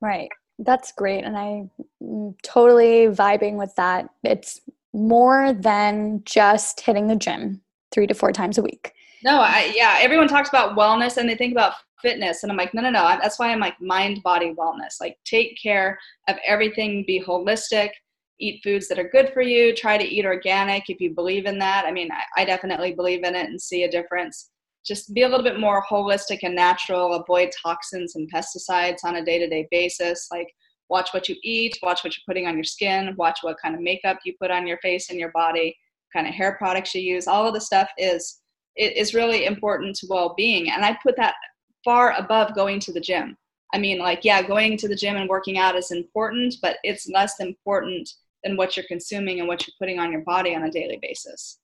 Right. 0.00 0.30
That's 0.60 0.92
great 0.92 1.24
and 1.24 1.36
i'm 1.36 2.34
totally 2.42 3.06
vibing 3.06 3.56
with 3.56 3.74
that. 3.76 4.08
It's 4.24 4.60
more 4.92 5.52
than 5.52 6.22
just 6.24 6.80
hitting 6.80 7.06
the 7.06 7.16
gym 7.16 7.60
three 7.92 8.06
to 8.06 8.14
four 8.14 8.32
times 8.32 8.58
a 8.58 8.62
week. 8.62 8.92
No, 9.24 9.40
I, 9.40 9.72
yeah, 9.74 9.98
everyone 10.00 10.28
talks 10.28 10.48
about 10.48 10.76
wellness 10.76 11.16
and 11.16 11.28
they 11.28 11.34
think 11.34 11.52
about 11.52 11.74
fitness. 12.00 12.42
And 12.42 12.52
I'm 12.52 12.58
like, 12.58 12.74
no, 12.74 12.82
no, 12.82 12.90
no. 12.90 13.18
That's 13.20 13.38
why 13.38 13.50
I'm 13.50 13.60
like 13.60 13.80
mind, 13.80 14.22
body, 14.22 14.54
wellness. 14.54 15.00
Like, 15.00 15.16
take 15.24 15.58
care 15.60 15.98
of 16.28 16.36
everything, 16.46 17.04
be 17.06 17.20
holistic, 17.20 17.90
eat 18.38 18.60
foods 18.62 18.86
that 18.88 18.98
are 18.98 19.08
good 19.08 19.30
for 19.32 19.42
you, 19.42 19.74
try 19.74 19.98
to 19.98 20.04
eat 20.04 20.24
organic 20.24 20.88
if 20.88 21.00
you 21.00 21.14
believe 21.14 21.46
in 21.46 21.58
that. 21.58 21.84
I 21.84 21.90
mean, 21.90 22.08
I, 22.12 22.42
I 22.42 22.44
definitely 22.44 22.92
believe 22.92 23.24
in 23.24 23.34
it 23.34 23.48
and 23.48 23.60
see 23.60 23.82
a 23.82 23.90
difference. 23.90 24.50
Just 24.86 25.12
be 25.12 25.22
a 25.22 25.28
little 25.28 25.44
bit 25.44 25.58
more 25.58 25.84
holistic 25.84 26.40
and 26.44 26.54
natural, 26.54 27.14
avoid 27.14 27.50
toxins 27.60 28.14
and 28.14 28.30
pesticides 28.32 29.04
on 29.04 29.16
a 29.16 29.24
day 29.24 29.38
to 29.38 29.48
day 29.48 29.66
basis. 29.70 30.28
Like, 30.30 30.48
watch 30.88 31.10
what 31.12 31.28
you 31.28 31.36
eat, 31.42 31.78
watch 31.82 32.04
what 32.04 32.16
you're 32.16 32.24
putting 32.26 32.46
on 32.46 32.54
your 32.54 32.64
skin, 32.64 33.14
watch 33.18 33.40
what 33.42 33.56
kind 33.60 33.74
of 33.74 33.80
makeup 33.80 34.18
you 34.24 34.34
put 34.40 34.50
on 34.50 34.66
your 34.66 34.78
face 34.78 35.10
and 35.10 35.18
your 35.18 35.32
body, 35.32 35.76
kind 36.12 36.26
of 36.26 36.34
hair 36.34 36.52
products 36.52 36.94
you 36.94 37.02
use. 37.02 37.26
All 37.26 37.46
of 37.46 37.54
the 37.54 37.60
stuff 37.60 37.88
is 37.98 38.40
it 38.76 38.96
is 38.96 39.14
really 39.14 39.44
important 39.44 39.96
to 39.96 40.06
well-being, 40.08 40.70
and 40.70 40.84
I 40.84 40.98
put 41.02 41.16
that 41.16 41.34
far 41.84 42.14
above 42.18 42.54
going 42.54 42.80
to 42.80 42.92
the 42.92 43.00
gym. 43.00 43.36
I 43.74 43.78
mean, 43.78 43.98
like, 43.98 44.24
yeah, 44.24 44.42
going 44.42 44.76
to 44.78 44.88
the 44.88 44.96
gym 44.96 45.16
and 45.16 45.28
working 45.28 45.58
out 45.58 45.76
is 45.76 45.90
important, 45.90 46.54
but 46.62 46.78
it's 46.84 47.08
less 47.08 47.38
important 47.38 48.08
than 48.42 48.56
what 48.56 48.76
you're 48.76 48.86
consuming 48.86 49.40
and 49.40 49.48
what 49.48 49.66
you're 49.66 49.74
putting 49.78 49.98
on 49.98 50.10
your 50.12 50.22
body 50.22 50.54
on 50.54 50.62
a 50.62 50.70
daily 50.70 50.98
basis. 51.02 51.58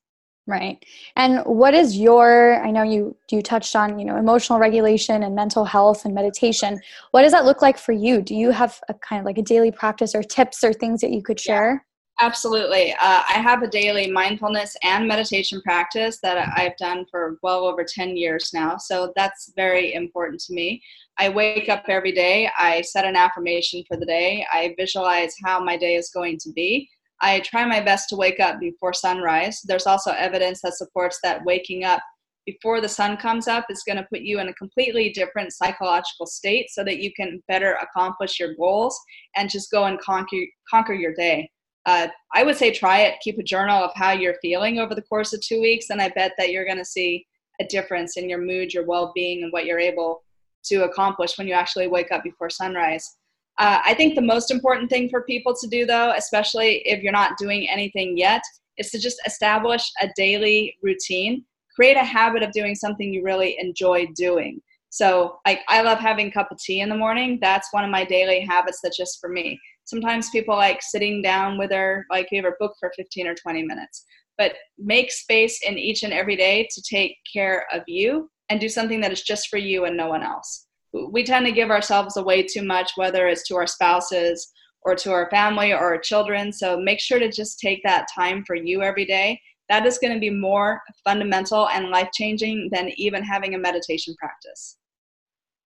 Right. 0.46 0.84
And 1.16 1.40
what 1.46 1.72
is 1.72 1.96
your 1.96 2.62
I 2.62 2.70
know 2.70 2.82
you 2.82 3.16
you 3.30 3.40
touched 3.40 3.74
on, 3.74 3.98
you 3.98 4.04
know, 4.04 4.16
emotional 4.16 4.58
regulation 4.58 5.22
and 5.22 5.34
mental 5.34 5.64
health 5.64 6.04
and 6.04 6.14
meditation. 6.14 6.78
What 7.12 7.22
does 7.22 7.32
that 7.32 7.46
look 7.46 7.62
like 7.62 7.78
for 7.78 7.92
you? 7.92 8.20
Do 8.20 8.34
you 8.34 8.50
have 8.50 8.78
a 8.90 8.94
kind 8.94 9.20
of 9.20 9.24
like 9.24 9.38
a 9.38 9.42
daily 9.42 9.70
practice 9.70 10.14
or 10.14 10.22
tips 10.22 10.62
or 10.62 10.74
things 10.74 11.00
that 11.00 11.12
you 11.12 11.22
could 11.22 11.40
share? 11.40 11.86
Absolutely. 12.20 12.92
Uh, 12.92 13.22
I 13.28 13.40
have 13.42 13.62
a 13.62 13.68
daily 13.68 14.08
mindfulness 14.08 14.76
and 14.84 15.08
meditation 15.08 15.60
practice 15.62 16.20
that 16.22 16.52
I've 16.56 16.76
done 16.76 17.06
for 17.10 17.38
well 17.42 17.66
over 17.66 17.84
10 17.84 18.16
years 18.16 18.50
now. 18.54 18.76
So 18.76 19.12
that's 19.16 19.52
very 19.56 19.94
important 19.94 20.40
to 20.42 20.54
me. 20.54 20.80
I 21.18 21.28
wake 21.28 21.68
up 21.68 21.84
every 21.88 22.12
day, 22.12 22.48
I 22.56 22.82
set 22.82 23.04
an 23.04 23.16
affirmation 23.16 23.82
for 23.88 23.96
the 23.96 24.06
day, 24.06 24.46
I 24.52 24.74
visualize 24.78 25.34
how 25.44 25.62
my 25.62 25.76
day 25.76 25.96
is 25.96 26.10
going 26.10 26.38
to 26.40 26.52
be. 26.52 26.88
I 27.20 27.40
try 27.40 27.64
my 27.64 27.80
best 27.80 28.08
to 28.10 28.16
wake 28.16 28.38
up 28.38 28.60
before 28.60 28.92
sunrise. 28.92 29.60
There's 29.64 29.86
also 29.86 30.12
evidence 30.12 30.60
that 30.62 30.74
supports 30.74 31.18
that 31.24 31.44
waking 31.44 31.82
up 31.84 32.00
before 32.46 32.80
the 32.80 32.88
sun 32.88 33.16
comes 33.16 33.48
up 33.48 33.64
is 33.70 33.82
going 33.86 33.96
to 33.96 34.06
put 34.12 34.20
you 34.20 34.38
in 34.38 34.48
a 34.48 34.54
completely 34.54 35.10
different 35.10 35.52
psychological 35.52 36.26
state 36.26 36.68
so 36.70 36.84
that 36.84 36.98
you 36.98 37.10
can 37.14 37.42
better 37.48 37.78
accomplish 37.82 38.38
your 38.38 38.54
goals 38.54 38.98
and 39.34 39.50
just 39.50 39.70
go 39.70 39.84
and 39.84 39.98
conquer 40.00 40.44
conquer 40.70 40.92
your 40.92 41.14
day 41.14 41.48
uh, 41.86 42.08
i 42.34 42.42
would 42.42 42.56
say 42.56 42.70
try 42.70 43.00
it 43.00 43.20
keep 43.20 43.38
a 43.38 43.42
journal 43.42 43.82
of 43.82 43.90
how 43.94 44.12
you're 44.12 44.36
feeling 44.40 44.78
over 44.78 44.94
the 44.94 45.02
course 45.02 45.32
of 45.32 45.40
two 45.40 45.60
weeks 45.60 45.90
and 45.90 46.00
i 46.00 46.08
bet 46.10 46.32
that 46.38 46.50
you're 46.50 46.64
going 46.64 46.78
to 46.78 46.84
see 46.84 47.26
a 47.60 47.64
difference 47.66 48.16
in 48.16 48.28
your 48.28 48.40
mood 48.40 48.72
your 48.72 48.86
well-being 48.86 49.42
and 49.42 49.52
what 49.52 49.64
you're 49.64 49.78
able 49.78 50.22
to 50.64 50.84
accomplish 50.84 51.36
when 51.36 51.46
you 51.46 51.54
actually 51.54 51.86
wake 51.86 52.10
up 52.10 52.22
before 52.22 52.50
sunrise 52.50 53.16
uh, 53.58 53.78
i 53.84 53.94
think 53.94 54.14
the 54.14 54.22
most 54.22 54.50
important 54.50 54.90
thing 54.90 55.08
for 55.08 55.22
people 55.22 55.54
to 55.54 55.68
do 55.68 55.86
though 55.86 56.12
especially 56.16 56.82
if 56.86 57.02
you're 57.02 57.12
not 57.12 57.38
doing 57.38 57.68
anything 57.68 58.16
yet 58.16 58.42
is 58.76 58.90
to 58.90 58.98
just 58.98 59.20
establish 59.26 59.88
a 60.00 60.08
daily 60.16 60.76
routine 60.82 61.44
create 61.74 61.96
a 61.96 62.04
habit 62.04 62.42
of 62.42 62.52
doing 62.52 62.74
something 62.74 63.12
you 63.12 63.22
really 63.22 63.56
enjoy 63.58 64.06
doing. 64.14 64.60
So, 64.90 65.38
like, 65.44 65.60
I 65.68 65.82
love 65.82 65.98
having 65.98 66.28
a 66.28 66.30
cup 66.30 66.52
of 66.52 66.58
tea 66.58 66.80
in 66.80 66.88
the 66.88 66.96
morning. 66.96 67.38
That's 67.40 67.68
one 67.72 67.84
of 67.84 67.90
my 67.90 68.04
daily 68.04 68.40
habits 68.40 68.78
that's 68.82 68.96
just 68.96 69.20
for 69.20 69.28
me. 69.28 69.60
Sometimes 69.84 70.30
people 70.30 70.56
like 70.56 70.82
sitting 70.82 71.22
down 71.22 71.58
with 71.58 71.70
their, 71.70 72.06
like, 72.10 72.28
favorite 72.28 72.58
book 72.58 72.74
for 72.80 72.92
15 72.96 73.26
or 73.26 73.34
20 73.34 73.62
minutes. 73.62 74.04
But 74.36 74.54
make 74.78 75.12
space 75.12 75.60
in 75.66 75.78
each 75.78 76.02
and 76.02 76.12
every 76.12 76.36
day 76.36 76.68
to 76.74 76.82
take 76.82 77.16
care 77.32 77.66
of 77.72 77.82
you 77.86 78.30
and 78.48 78.60
do 78.60 78.68
something 78.68 79.00
that 79.00 79.12
is 79.12 79.22
just 79.22 79.48
for 79.48 79.58
you 79.58 79.84
and 79.84 79.96
no 79.96 80.08
one 80.08 80.22
else. 80.22 80.66
We 80.92 81.24
tend 81.24 81.46
to 81.46 81.52
give 81.52 81.70
ourselves 81.70 82.16
away 82.16 82.42
too 82.42 82.62
much, 82.62 82.92
whether 82.96 83.28
it's 83.28 83.46
to 83.48 83.56
our 83.56 83.66
spouses 83.66 84.50
or 84.82 84.94
to 84.96 85.12
our 85.12 85.30
family 85.30 85.72
or 85.72 85.78
our 85.78 85.98
children. 85.98 86.52
So 86.52 86.78
make 86.78 87.00
sure 87.00 87.18
to 87.18 87.30
just 87.30 87.58
take 87.58 87.82
that 87.84 88.06
time 88.14 88.44
for 88.46 88.54
you 88.54 88.82
every 88.82 89.04
day 89.04 89.40
that 89.68 89.86
is 89.86 89.98
going 89.98 90.12
to 90.12 90.20
be 90.20 90.30
more 90.30 90.80
fundamental 91.04 91.68
and 91.68 91.88
life 91.88 92.10
changing 92.12 92.68
than 92.72 92.90
even 92.96 93.22
having 93.22 93.54
a 93.54 93.58
meditation 93.58 94.14
practice. 94.18 94.76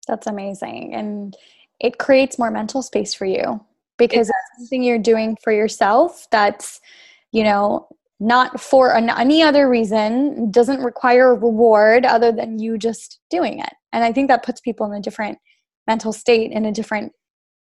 That's 0.07 0.27
amazing. 0.27 0.95
And 0.95 1.37
it 1.81 1.99
creates 1.99 2.39
more 2.39 2.51
mental 2.51 2.83
space 2.83 3.15
for 3.15 3.25
you 3.25 3.65
because 3.99 4.29
it's 4.29 4.59
something 4.59 4.83
you're 4.83 4.99
doing 4.99 5.37
for 5.43 5.53
yourself 5.53 6.27
that's, 6.31 6.81
you 7.33 7.45
know, 7.45 7.89
not 8.21 8.61
for 8.61 8.95
an, 8.95 9.11
any 9.11 9.43
other 9.43 9.69
reason, 9.69 10.51
doesn't 10.51 10.83
require 10.83 11.31
a 11.33 11.39
reward 11.39 12.05
other 12.05 12.33
than 12.33 12.59
you 12.59 12.79
just 12.79 13.21
doing 13.31 13.61
it. 13.61 13.73
And 13.93 14.05
I 14.05 14.13
think 14.13 14.29
that 14.29 14.45
puts 14.45 14.61
people 14.61 14.87
in 14.87 14.99
a 14.99 15.03
different 15.03 15.39
mental 15.87 16.13
state 16.13 16.51
and 16.53 16.67
a 16.67 16.73
different 16.73 17.13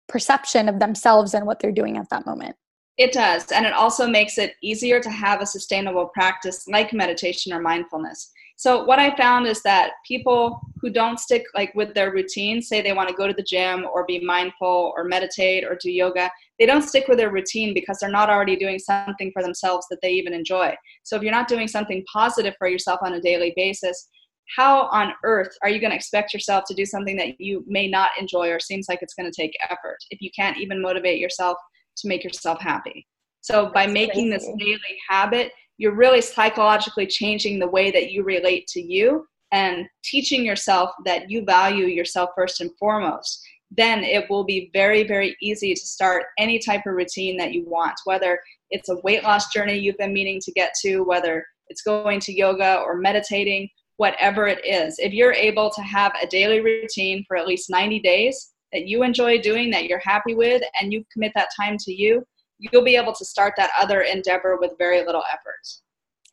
perception 0.08 0.70
of 0.70 0.79
themselves 0.79 1.34
and 1.34 1.46
what 1.46 1.60
they're 1.60 1.72
doing 1.72 1.98
at 1.98 2.10
that 2.10 2.25
moment. 2.25 2.56
It 2.98 3.13
does. 3.13 3.51
And 3.51 3.65
it 3.65 3.74
also 3.74 4.08
makes 4.08 4.38
it 4.39 4.56
easier 4.63 5.00
to 5.00 5.10
have 5.10 5.41
a 5.41 5.46
sustainable 5.46 6.08
practice 6.08 6.67
like 6.67 6.94
meditation 6.94 7.53
or 7.53 7.62
mindfulness. 7.62 8.32
So 8.58 8.84
what 8.84 8.98
I 8.98 9.16
found 9.16 9.46
is 9.46 9.62
that 9.62 9.92
people 10.06 10.60
who 10.82 10.90
don't 10.90 11.20
stick 11.20 11.46
like 11.54 11.74
with 11.76 11.94
their 11.94 12.12
routine, 12.12 12.60
say 12.60 12.82
they 12.82 12.92
want 12.92 13.08
to 13.08 13.16
go 13.16 13.28
to 13.28 13.34
the 13.34 13.44
gym 13.44 13.86
or 13.94 14.04
be 14.04 14.20
mindful 14.20 14.94
or 14.98 15.04
meditate 15.04 15.64
or 15.64 15.78
do 15.80 15.92
yoga, 15.92 16.32
they 16.58 16.66
don't 16.66 16.82
stick 16.82 17.08
with 17.08 17.20
their 17.20 17.32
routine 17.32 17.76
because 17.76 18.00
they're 18.00 18.10
not 18.10 18.32
already 18.32 18.56
doing 18.56 18.80
something 18.80 19.32
for 19.32 19.44
themselves 19.44 19.86
that 19.92 20.00
they 20.02 20.10
even 20.10 20.34
enjoy. 20.34 20.76
So 21.04 21.16
if 21.16 21.22
you're 21.22 21.32
not 21.32 21.48
doing 21.48 21.68
something 21.68 22.04
positive 22.12 22.56
for 22.58 22.68
yourself 22.68 23.00
on 23.04 23.14
a 23.14 23.22
daily 23.22 23.54
basis, 23.56 24.10
how 24.56 24.88
on 24.88 25.14
earth 25.24 25.56
are 25.62 25.70
you 25.70 25.80
going 25.80 25.92
to 25.92 25.96
expect 25.96 26.34
yourself 26.34 26.64
to 26.68 26.74
do 26.74 26.86
something 26.86 27.16
that 27.18 27.40
you 27.40 27.64
may 27.68 27.88
not 27.88 28.10
enjoy 28.20 28.50
or 28.50 28.60
seems 28.60 28.88
like 28.90 29.00
it's 29.04 29.14
going 29.14 29.32
to 29.32 29.42
take 29.42 29.56
effort 29.70 29.98
if 30.10 30.20
you 30.20 30.32
can't 30.36 30.58
even 30.58 30.82
motivate 30.82 31.20
yourself 31.20 31.58
to 31.98 32.08
make 32.08 32.24
yourself 32.24 32.60
happy. 32.60 33.06
So 33.42 33.72
by 33.72 33.86
making 33.86 34.32
this 34.32 34.50
daily 34.58 34.98
habit, 35.08 35.52
you're 35.78 35.96
really 35.96 36.22
psychologically 36.22 37.08
changing 37.08 37.60
the 37.60 37.68
way 37.68 37.92
that 37.92 38.12
you 38.12 38.24
relate 38.24 38.68
to 38.68 38.82
you 38.82 39.26
and 39.52 39.86
teaching 40.04 40.46
yourself 40.46 40.92
that 41.06 41.30
you 41.30 41.44
value 41.46 41.86
yourself 41.86 42.32
first 42.36 42.62
and 42.62 42.72
foremost. 42.78 43.42
Then 43.72 44.04
it 44.04 44.30
will 44.30 44.44
be 44.44 44.70
very, 44.74 45.04
very 45.04 45.36
easy 45.42 45.74
to 45.74 45.80
start 45.80 46.26
any 46.38 46.60
type 46.60 46.86
of 46.86 46.94
routine 46.94 47.38
that 47.38 47.54
you 47.54 47.66
want, 47.68 47.96
whether 48.06 48.40
it's 48.72 48.90
a 48.90 49.00
weight 49.04 49.24
loss 49.24 49.52
journey 49.54 49.78
you've 49.78 49.98
been 49.98 50.14
meaning 50.14 50.40
to 50.42 50.52
get 50.54 50.74
to, 50.82 51.02
whether 51.04 51.46
it's 51.68 51.82
going 51.82 52.20
to 52.22 52.34
yoga 52.34 52.78
or 52.78 52.98
meditating, 52.98 53.70
whatever 53.98 54.48
it 54.48 54.66
is. 54.66 54.98
If 55.00 55.14
you're 55.14 55.34
able 55.34 55.70
to 55.72 55.82
have 55.82 56.14
a 56.22 56.28
daily 56.28 56.62
routine 56.62 57.26
for 57.28 57.38
at 57.38 57.48
least 57.48 57.70
90 57.70 58.00
days, 58.00 58.54
that 58.74 58.88
you 58.88 59.04
enjoy 59.04 59.40
doing, 59.40 59.70
that 59.72 59.86
you're 59.86 60.02
happy 60.04 60.34
with, 60.34 60.62
and 60.80 60.92
you 60.92 61.04
commit 61.12 61.32
that 61.36 61.50
time 61.58 61.78
to 61.80 61.94
you, 61.94 62.24
you'll 62.60 62.84
be 62.84 62.96
able 62.96 63.14
to 63.14 63.26
start 63.26 63.54
that 63.58 63.72
other 63.78 64.02
endeavor 64.02 64.58
with 64.60 64.74
very 64.78 65.06
little 65.06 65.24
effort. 65.32 65.68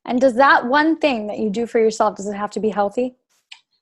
And 0.04 0.21
does 0.21 0.35
that 0.35 0.66
one 0.66 0.99
thing 0.99 1.26
that 1.28 1.38
you 1.38 1.50
do 1.50 1.66
for 1.66 1.78
yourself, 1.78 2.16
does 2.16 2.26
it 2.26 2.35
have 2.35 2.50
to 2.52 2.61
be 2.61 2.69
healthy? 2.69 3.16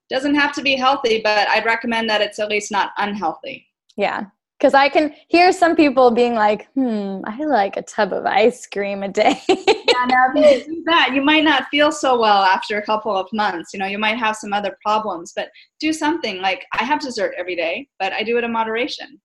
Doesn't 0.08 0.34
have 0.34 0.52
to 0.54 0.62
be 0.62 0.76
healthy, 0.76 1.20
but 1.22 1.48
I'd 1.48 1.64
recommend 1.64 2.08
that 2.10 2.20
it's 2.20 2.38
at 2.38 2.48
least 2.48 2.70
not 2.70 2.92
unhealthy. 2.98 3.66
Yeah 3.96 4.26
because 4.62 4.74
I 4.74 4.88
can 4.88 5.12
hear 5.26 5.50
some 5.50 5.74
people 5.74 6.12
being 6.12 6.36
like, 6.36 6.68
"Hmm, 6.74 7.18
I 7.24 7.42
like 7.44 7.76
a 7.76 7.82
tub 7.82 8.12
of 8.12 8.24
ice 8.24 8.64
cream 8.64 9.02
a 9.02 9.08
day." 9.08 9.42
yeah, 9.48 10.04
now 10.06 10.26
if 10.36 10.68
you 10.68 10.76
do 10.76 10.82
that, 10.86 11.10
you 11.12 11.20
might 11.20 11.42
not 11.42 11.66
feel 11.68 11.90
so 11.90 12.16
well 12.16 12.44
after 12.44 12.78
a 12.78 12.86
couple 12.86 13.16
of 13.16 13.26
months. 13.32 13.72
You 13.74 13.80
know, 13.80 13.86
you 13.86 13.98
might 13.98 14.18
have 14.18 14.36
some 14.36 14.52
other 14.52 14.78
problems, 14.80 15.32
but 15.34 15.48
do 15.80 15.92
something 15.92 16.40
like 16.40 16.64
I 16.78 16.84
have 16.84 17.00
dessert 17.00 17.34
every 17.36 17.56
day, 17.56 17.88
but 17.98 18.12
I 18.12 18.22
do 18.22 18.38
it 18.38 18.44
in 18.44 18.52
moderation. 18.52 19.20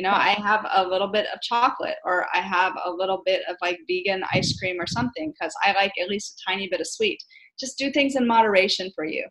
You 0.00 0.04
know, 0.04 0.12
I 0.12 0.30
have 0.42 0.66
a 0.72 0.88
little 0.88 1.08
bit 1.08 1.26
of 1.26 1.42
chocolate, 1.42 1.96
or 2.06 2.26
I 2.32 2.38
have 2.38 2.72
a 2.86 2.90
little 2.90 3.20
bit 3.26 3.42
of 3.50 3.56
like 3.60 3.78
vegan 3.86 4.24
ice 4.32 4.58
cream 4.58 4.80
or 4.80 4.86
something 4.86 5.30
because 5.30 5.52
I 5.62 5.72
like 5.72 5.92
at 6.00 6.08
least 6.08 6.40
a 6.40 6.50
tiny 6.50 6.70
bit 6.70 6.80
of 6.80 6.86
sweet. 6.86 7.22
Just 7.58 7.76
do 7.76 7.92
things 7.92 8.16
in 8.16 8.26
moderation 8.26 8.90
for 8.96 9.04
you. 9.04 9.26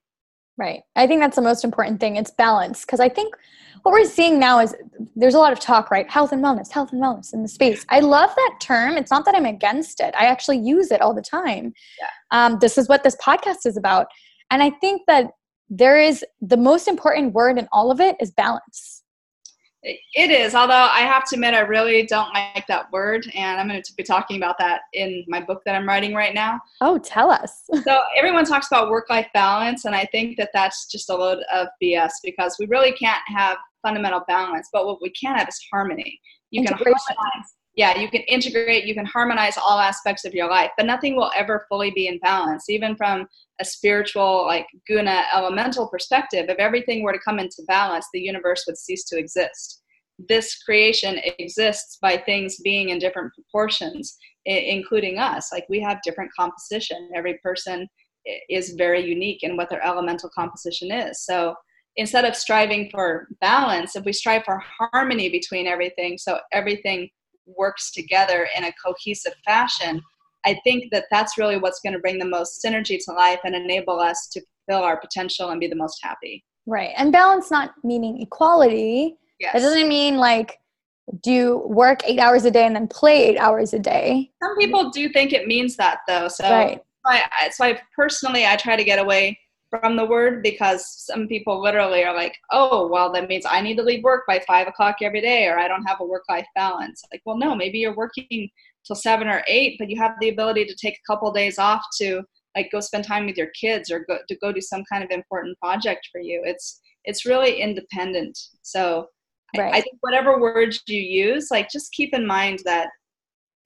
Right. 0.60 0.82
I 0.96 1.08
think 1.08 1.22
that's 1.22 1.38
the 1.38 1.42
most 1.42 1.64
important 1.64 2.00
thing. 2.00 2.18
It's 2.18 2.30
balance. 2.30 2.82
Because 2.86 3.00
I 3.00 3.10
think 3.10 3.34
what 3.82 3.94
we're 3.94 4.06
seeing 4.06 4.38
now 4.38 4.60
is 4.60 4.76
there's 5.16 5.34
a 5.34 5.40
lot 5.40 5.54
of 5.54 5.60
talk, 5.60 5.90
right? 5.90 6.08
Health 6.08 6.34
and 6.34 6.44
wellness, 6.44 6.70
health 6.70 6.92
and 6.92 7.02
wellness 7.02 7.34
in 7.34 7.42
the 7.42 7.50
space. 7.50 7.84
I 7.90 8.00
love 8.02 8.30
that 8.36 8.58
term. 8.62 8.96
It's 8.96 9.10
not 9.10 9.26
that 9.26 9.34
I'm 9.34 9.46
against 9.46 10.00
it, 10.00 10.14
I 10.20 10.26
actually 10.28 10.60
use 10.60 10.92
it 10.92 11.02
all 11.02 11.16
the 11.16 11.24
time. 11.24 11.74
Yeah. 12.00 12.10
Um, 12.30 12.60
this 12.62 12.78
is 12.78 12.88
what 12.88 13.02
this 13.02 13.16
podcast 13.16 13.66
is 13.66 13.76
about. 13.76 14.06
And 14.52 14.62
I 14.62 14.70
think 14.70 15.02
that 15.08 15.32
there 15.68 16.00
is 16.00 16.24
the 16.42 16.58
most 16.58 16.88
important 16.88 17.34
word 17.34 17.58
in 17.58 17.68
all 17.72 17.90
of 17.90 18.00
it 18.00 18.18
is 18.20 18.30
balance. 18.30 18.99
It 19.82 20.30
is, 20.30 20.56
although 20.56 20.74
I 20.74 21.02
have 21.02 21.24
to 21.30 21.36
admit, 21.36 21.54
I 21.54 21.62
really 21.62 22.06
don't 22.06 22.34
like 22.34 22.68
that 22.68 22.92
word, 22.92 23.26
and 23.34 23.62
I'm 23.62 23.70
going 23.70 23.82
to 23.82 23.94
be 23.96 24.04
talking 24.04 24.36
about 24.36 24.58
that 24.60 24.82
in 24.92 25.24
my 25.30 25.40
book 25.40 25.62
that 25.66 25.74
I'm 25.74 25.88
writing 25.88 26.14
right 26.14 26.34
now. 26.34 26.60
Oh, 26.82 26.98
tell 26.98 27.32
us. 27.32 27.64
so, 27.84 28.00
everyone 28.18 28.44
talks 28.44 28.68
about 28.68 28.90
work 28.90 29.10
life 29.10 29.28
balance, 29.34 29.86
and 29.86 29.96
I 29.96 30.06
think 30.12 30.38
that 30.38 30.50
that's 30.54 30.92
just 30.92 31.10
a 31.10 31.16
load 31.16 31.40
of 31.54 31.68
BS 31.82 32.12
because 32.26 32.58
we 32.60 32.66
really 32.66 32.92
can't 32.92 33.22
have 33.28 33.58
fundamental 33.82 34.22
balance, 34.28 34.68
but 34.74 34.86
what 34.86 35.02
we 35.02 35.12
can 35.12 35.38
have 35.38 35.48
is 35.48 35.60
harmony. 35.72 36.20
You 36.52 36.66
can 36.66 36.74
harmonize, 36.74 37.56
yeah, 37.80 37.98
you 37.98 38.10
can 38.10 38.24
integrate, 38.24 38.84
you 38.84 38.94
can 38.94 39.06
harmonize 39.06 39.58
all 39.58 39.80
aspects 39.80 40.26
of 40.26 40.34
your 40.34 40.50
life, 40.50 40.70
but 40.76 40.86
nothing 40.86 41.16
will 41.16 41.32
ever 41.34 41.66
fully 41.70 41.92
be 41.92 42.08
in 42.08 42.20
balance, 42.20 42.70
even 42.70 42.94
from 42.94 43.26
a 43.62 43.64
spiritual, 43.64 44.46
like 44.46 44.68
guna 44.86 45.24
elemental 45.34 45.88
perspective. 45.88 46.48
If 46.50 46.58
everything 46.58 47.04
were 47.04 47.14
to 47.14 47.20
come 47.20 47.40
into 47.40 47.64
balance, 47.70 48.06
the 48.14 48.20
universe 48.20 48.66
would 48.68 48.78
cease 48.78 49.06
to 49.06 49.18
exist. 49.18 49.82
This 50.28 50.62
creation 50.62 51.22
exists 51.40 51.98
by 52.02 52.18
things 52.18 52.60
being 52.60 52.90
in 52.90 53.00
different 53.00 53.32
proportions, 53.34 54.18
including 54.44 55.18
us. 55.18 55.50
Like 55.54 55.66
we 55.70 55.80
have 55.80 56.02
different 56.02 56.32
composition. 56.38 57.10
Every 57.16 57.40
person 57.42 57.88
is 58.50 58.76
very 58.78 59.06
unique 59.06 59.42
in 59.42 59.56
what 59.56 59.70
their 59.70 59.86
elemental 59.86 60.30
composition 60.38 60.92
is. 60.92 61.24
So 61.24 61.56
instead 61.96 62.26
of 62.26 62.36
striving 62.36 62.90
for 62.92 63.30
balance, 63.40 63.96
if 63.96 64.04
we 64.04 64.12
strive 64.12 64.44
for 64.44 64.62
harmony 64.92 65.30
between 65.30 65.66
everything, 65.66 66.18
so 66.18 66.40
everything 66.52 67.10
works 67.58 67.92
together 67.92 68.48
in 68.58 68.66
a 68.66 68.74
cohesive 68.84 69.34
fashion, 69.46 70.02
I 70.46 70.60
think 70.64 70.86
that 70.92 71.06
that's 71.12 71.38
really 71.38 71.58
what's 71.58 71.80
going 71.82 71.94
to 71.94 72.00
bring 72.00 72.20
the 72.20 72.26
most 72.26 72.64
synergy 72.64 72.98
to 73.06 73.12
life 73.14 73.40
and 73.44 73.56
enable 73.56 74.00
us 74.00 74.28
to 74.34 74.42
fulfill 74.68 74.84
our 74.84 75.00
potential 75.00 75.50
and 75.50 75.60
be 75.60 75.68
the 75.68 75.76
most 75.76 76.00
happy. 76.02 76.44
Right. 76.66 76.92
And 76.98 77.12
balance 77.12 77.52
not 77.52 77.74
meaning 77.84 78.22
equality. 78.22 79.18
Yes. 79.40 79.56
It 79.56 79.60
doesn't 79.60 79.88
mean 79.88 80.18
like 80.18 80.60
do 81.24 81.32
you 81.32 81.58
work 81.66 82.02
eight 82.06 82.20
hours 82.20 82.46
a 82.46 82.52
day 82.52 82.66
and 82.66 82.76
then 82.76 82.88
play 82.88 83.30
eight 83.30 83.38
hours 83.38 83.74
a 83.74 83.80
day. 83.80 84.30
Some 84.44 84.56
people 84.58 84.92
do 84.92 85.10
think 85.10 85.34
it 85.34 85.48
means 85.48 85.76
that 85.78 86.00
though. 86.08 86.28
So 86.28 86.44
right. 86.44 86.82
that's 87.42 87.60
why 87.60 87.82
personally 87.96 88.46
I 88.46 88.56
try 88.56 88.76
to 88.76 88.84
get 88.84 89.00
away 89.00 89.40
from 89.70 89.96
the 89.96 90.06
word 90.06 90.42
because 90.42 90.86
some 91.06 91.28
people 91.28 91.62
literally 91.62 92.04
are 92.04 92.16
like, 92.16 92.36
oh, 92.52 92.88
well, 92.88 93.12
that 93.12 93.28
means 93.28 93.46
I 93.48 93.62
need 93.62 93.76
to 93.78 93.84
leave 93.84 94.04
work 94.04 94.24
by 94.28 94.42
five 94.48 94.68
o'clock 94.68 94.98
every 95.02 95.22
day 95.22 95.48
or 95.48 95.60
I 95.60 95.68
don't 95.68 95.86
have 95.86 96.00
a 96.00 96.06
work 96.06 96.24
life 96.30 96.48
balance. 96.56 97.02
Like, 97.12 97.22
well, 97.26 97.38
no, 97.38 97.56
maybe 97.56 97.80
you're 97.80 97.96
working 97.96 98.50
till 98.86 98.96
seven 98.96 99.28
or 99.28 99.44
eight, 99.48 99.76
but 99.78 99.90
you 99.90 99.98
have 99.98 100.14
the 100.20 100.30
ability 100.30 100.66
to 100.66 100.76
take 100.76 100.96
a 100.96 101.12
couple 101.12 101.32
days 101.32 101.60
off 101.60 101.84
to 102.00 102.24
like 102.56 102.72
go 102.72 102.80
spend 102.80 103.06
time 103.06 103.26
with 103.26 103.38
your 103.38 103.52
kids 103.60 103.92
or 103.92 104.06
go 104.06 104.18
to 104.28 104.36
go 104.38 104.52
do 104.52 104.62
some 104.62 104.84
kind 104.92 105.04
of 105.04 105.12
important 105.12 105.58
project 105.60 106.10
for 106.12 106.20
you. 106.20 106.42
It's 106.46 106.82
it's 107.06 107.26
really 107.26 107.62
independent. 107.62 108.38
So 108.64 109.08
right. 109.58 109.74
I, 109.74 109.78
I 109.78 109.82
think 109.82 109.98
whatever 110.02 110.40
words 110.40 110.82
you 110.88 111.00
use, 111.00 111.50
like 111.52 111.70
just 111.70 111.92
keep 111.92 112.14
in 112.14 112.26
mind 112.26 112.60
that 112.66 112.90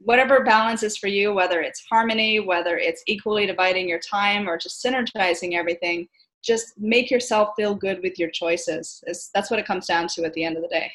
whatever 0.05 0.43
balance 0.43 0.83
is 0.83 0.98
for 0.98 1.07
you, 1.07 1.33
whether 1.33 1.62
it's 1.62 1.83
harmony, 1.89 2.39
whether 2.39 2.77
it's 2.77 3.03
equally 3.07 3.45
dividing 3.45 3.88
your 3.88 4.00
time 4.00 4.50
or 4.50 4.57
just 4.57 4.83
synergizing 4.83 5.53
everything, 5.53 6.07
just 6.43 6.74
make 6.77 7.10
yourself 7.10 7.50
feel 7.55 7.74
good 7.74 8.00
with 8.03 8.19
your 8.19 8.29
choices. 8.29 9.03
It's, 9.07 9.29
that's 9.33 9.50
what 9.50 9.60
it 9.60 9.65
comes 9.65 9.88
down 9.88 10.07
to 10.10 10.25
at 10.25 10.33
the 10.33 10.43
end 10.43 10.57
of 10.57 10.62
the 10.62 10.67
day. 10.67 10.91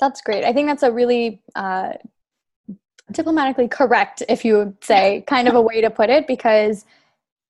That's 0.00 0.20
great. 0.20 0.44
I 0.44 0.52
think 0.52 0.68
that's 0.68 0.82
a 0.82 0.92
really 0.92 1.42
uh, 1.54 1.92
diplomatically 3.10 3.68
correct, 3.68 4.22
if 4.28 4.44
you 4.44 4.56
would 4.58 4.82
say, 4.82 5.24
kind 5.26 5.48
of 5.48 5.54
a 5.54 5.60
way 5.60 5.80
to 5.80 5.90
put 5.90 6.08
it, 6.08 6.26
because 6.26 6.84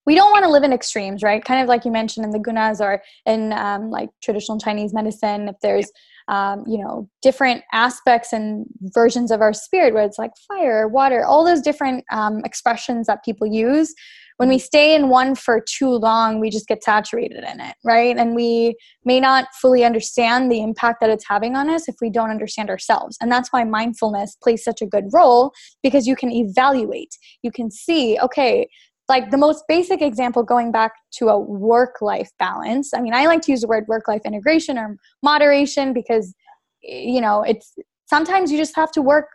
we 0.07 0.15
don't 0.15 0.33
want 0.33 0.45
to 0.45 0.51
live 0.51 0.65
in 0.65 0.73
extremes, 0.73 1.23
right? 1.23 1.45
Kind 1.45 1.63
of 1.63 1.69
like 1.69 1.85
you 1.85 1.93
mentioned 1.93 2.25
in 2.25 2.31
the 2.31 2.39
gunas 2.39 2.81
or 2.81 3.03
in 3.27 3.53
um, 3.53 3.91
like 3.91 4.11
traditional 4.23 4.59
Chinese 4.59 4.93
medicine, 4.93 5.49
if 5.49 5.57
there's 5.61 5.93
um, 6.29 6.65
you 6.67 6.79
know 6.79 7.09
different 7.21 7.63
aspects 7.73 8.33
and 8.33 8.67
versions 8.95 9.31
of 9.31 9.41
our 9.41 9.53
spirit, 9.53 9.95
where 9.95 10.05
it's 10.05 10.19
like 10.19 10.33
fire, 10.49 10.89
water, 10.89 11.25
all 11.25 11.45
those 11.45 11.61
different 11.61 12.05
um, 12.13 12.41
expressions 12.45 13.07
that 13.07 13.25
people 13.25 13.47
use. 13.47 13.95
When 14.39 14.49
we 14.49 14.59
stay 14.59 14.95
in 14.95 15.09
one 15.09 15.35
for 15.37 15.63
too 15.69 15.91
long, 15.91 16.41
we 16.41 16.51
just 16.51 16.67
get 16.67 16.83
saturated 16.83 17.45
in 17.45 17.61
it, 17.61 17.77
right? 17.85 18.17
And 18.17 18.35
we 18.35 18.75
may 19.05 19.21
not 19.21 19.47
fully 19.61 19.85
understand 19.85 20.51
the 20.51 20.63
impact 20.63 21.01
that 21.01 21.11
it's 21.11 21.29
having 21.29 21.55
on 21.55 21.71
us 21.71 21.87
if 21.87 21.97
we 22.01 22.11
don't 22.11 22.31
understand 22.31 22.69
ourselves. 22.69 23.17
And 23.21 23.31
that's 23.31 23.53
why 23.53 23.63
mindfulness 23.63 24.37
plays 24.43 24.65
such 24.65 24.83
a 24.83 24.87
good 24.87 25.05
role 25.13 25.53
because 25.83 26.07
you 26.07 26.17
can 26.17 26.33
evaluate. 26.33 27.17
You 27.43 27.53
can 27.53 27.71
see, 27.71 28.19
okay, 28.21 28.69
like 29.15 29.31
the 29.31 29.43
most 29.47 29.65
basic 29.69 30.01
example 30.01 30.43
going 30.43 30.73
back 30.73 30.93
to 31.19 31.29
a 31.29 31.39
work 31.39 31.95
life 32.01 32.31
balance 32.39 32.87
i 32.95 33.01
mean 33.05 33.15
i 33.21 33.27
like 33.27 33.43
to 33.43 33.51
use 33.55 33.63
the 33.63 33.71
word 33.75 33.85
work 33.95 34.09
life 34.13 34.23
integration 34.31 34.79
or 34.79 34.97
moderation 35.23 35.93
because 35.93 36.35
you 36.83 37.21
know 37.21 37.43
it's 37.43 37.75
sometimes 38.07 38.51
you 38.51 38.59
just 38.59 38.77
have 38.83 38.93
to 38.93 39.03
work 39.03 39.27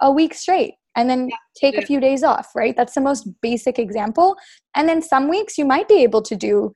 a 0.00 0.10
week 0.10 0.34
straight 0.34 0.74
and 0.96 1.10
then 1.10 1.30
take 1.54 1.76
a 1.76 1.82
few 1.82 2.00
days 2.00 2.22
off 2.22 2.48
right? 2.54 2.74
That's 2.76 2.94
the 2.94 3.00
most 3.00 3.28
basic 3.42 3.78
example. 3.78 4.36
And 4.74 4.88
then 4.88 5.02
some 5.02 5.28
weeks 5.28 5.58
you 5.58 5.64
might 5.64 5.88
be 5.88 6.02
able 6.02 6.22
to 6.22 6.34
do 6.34 6.72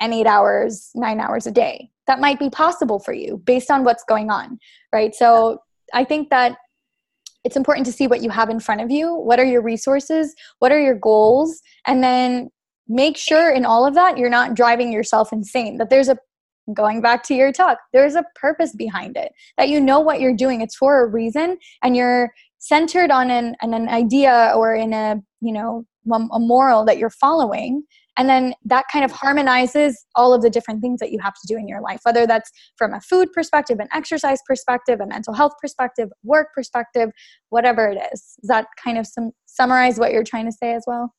an 0.00 0.12
eight 0.12 0.26
hours 0.26 0.90
nine 0.94 1.20
hours 1.20 1.46
a 1.46 1.50
day. 1.50 1.90
That 2.06 2.20
might 2.20 2.38
be 2.38 2.50
possible 2.50 2.98
for 2.98 3.12
you 3.12 3.42
based 3.44 3.70
on 3.70 3.84
what's 3.84 4.04
going 4.04 4.30
on 4.30 4.58
right? 4.92 5.14
So 5.14 5.58
i 5.92 6.02
think 6.10 6.30
that 6.30 6.56
it's 7.44 7.56
important 7.56 7.86
to 7.86 7.92
see 7.92 8.06
what 8.06 8.22
you 8.22 8.30
have 8.30 8.50
in 8.50 8.58
front 8.58 8.80
of 8.80 8.90
you. 8.90 9.14
What 9.14 9.38
are 9.38 9.44
your 9.44 9.62
resources? 9.62 10.34
What 10.58 10.72
are 10.72 10.80
your 10.80 10.94
goals? 10.94 11.60
And 11.86 12.02
then 12.02 12.50
make 12.88 13.16
sure 13.16 13.50
in 13.50 13.64
all 13.64 13.86
of 13.86 13.94
that 13.94 14.18
you're 14.18 14.30
not 14.30 14.54
driving 14.54 14.92
yourself 14.92 15.32
insane, 15.32 15.78
that 15.78 15.90
there's 15.90 16.08
a 16.08 16.18
going 16.72 17.02
back 17.02 17.22
to 17.22 17.34
your 17.34 17.52
talk, 17.52 17.78
there's 17.92 18.14
a 18.14 18.24
purpose 18.34 18.74
behind 18.74 19.18
it, 19.18 19.32
that 19.58 19.68
you 19.68 19.78
know 19.78 20.00
what 20.00 20.20
you're 20.20 20.34
doing. 20.34 20.62
It's 20.62 20.74
for 20.76 21.04
a 21.04 21.06
reason 21.06 21.58
and 21.82 21.94
you're 21.94 22.32
centered 22.58 23.10
on 23.10 23.30
an, 23.30 23.54
an 23.60 23.88
idea 23.88 24.52
or 24.56 24.74
in 24.74 24.94
a, 24.94 25.20
you 25.42 25.52
know, 25.52 25.84
a 26.10 26.38
moral 26.38 26.84
that 26.86 26.96
you're 26.96 27.10
following 27.10 27.82
and 28.16 28.28
then 28.28 28.54
that 28.64 28.86
kind 28.92 29.04
of 29.04 29.10
harmonizes 29.10 30.04
all 30.14 30.32
of 30.32 30.42
the 30.42 30.50
different 30.50 30.80
things 30.80 31.00
that 31.00 31.10
you 31.10 31.18
have 31.20 31.34
to 31.34 31.46
do 31.46 31.56
in 31.56 31.66
your 31.66 31.80
life, 31.80 32.00
whether 32.04 32.26
that's 32.26 32.50
from 32.76 32.94
a 32.94 33.00
food 33.00 33.32
perspective, 33.32 33.80
an 33.80 33.88
exercise 33.92 34.40
perspective, 34.46 35.00
a 35.00 35.06
mental 35.06 35.34
health 35.34 35.52
perspective, 35.60 36.10
work 36.22 36.48
perspective, 36.54 37.10
whatever 37.48 37.88
it 37.88 38.00
is. 38.12 38.34
Does 38.40 38.48
that 38.48 38.66
kind 38.82 38.98
of 38.98 39.06
sum- 39.06 39.32
summarize 39.46 39.98
what 39.98 40.12
you're 40.12 40.24
trying 40.24 40.46
to 40.46 40.52
say 40.52 40.74
as 40.74 40.84
well? 40.86 41.12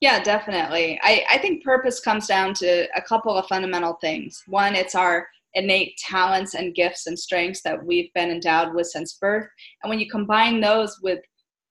Yeah, 0.00 0.22
definitely. 0.22 1.00
I, 1.02 1.24
I 1.30 1.38
think 1.38 1.64
purpose 1.64 2.00
comes 2.00 2.26
down 2.26 2.52
to 2.54 2.86
a 2.94 3.00
couple 3.00 3.34
of 3.34 3.46
fundamental 3.46 3.96
things. 4.00 4.42
One, 4.46 4.74
it's 4.74 4.94
our 4.94 5.26
innate 5.54 5.96
talents 5.96 6.54
and 6.54 6.74
gifts 6.74 7.06
and 7.06 7.18
strengths 7.18 7.62
that 7.62 7.82
we've 7.84 8.12
been 8.12 8.30
endowed 8.30 8.74
with 8.74 8.88
since 8.88 9.14
birth. 9.14 9.48
And 9.82 9.88
when 9.88 10.00
you 10.00 10.10
combine 10.10 10.60
those 10.60 10.98
with 11.02 11.20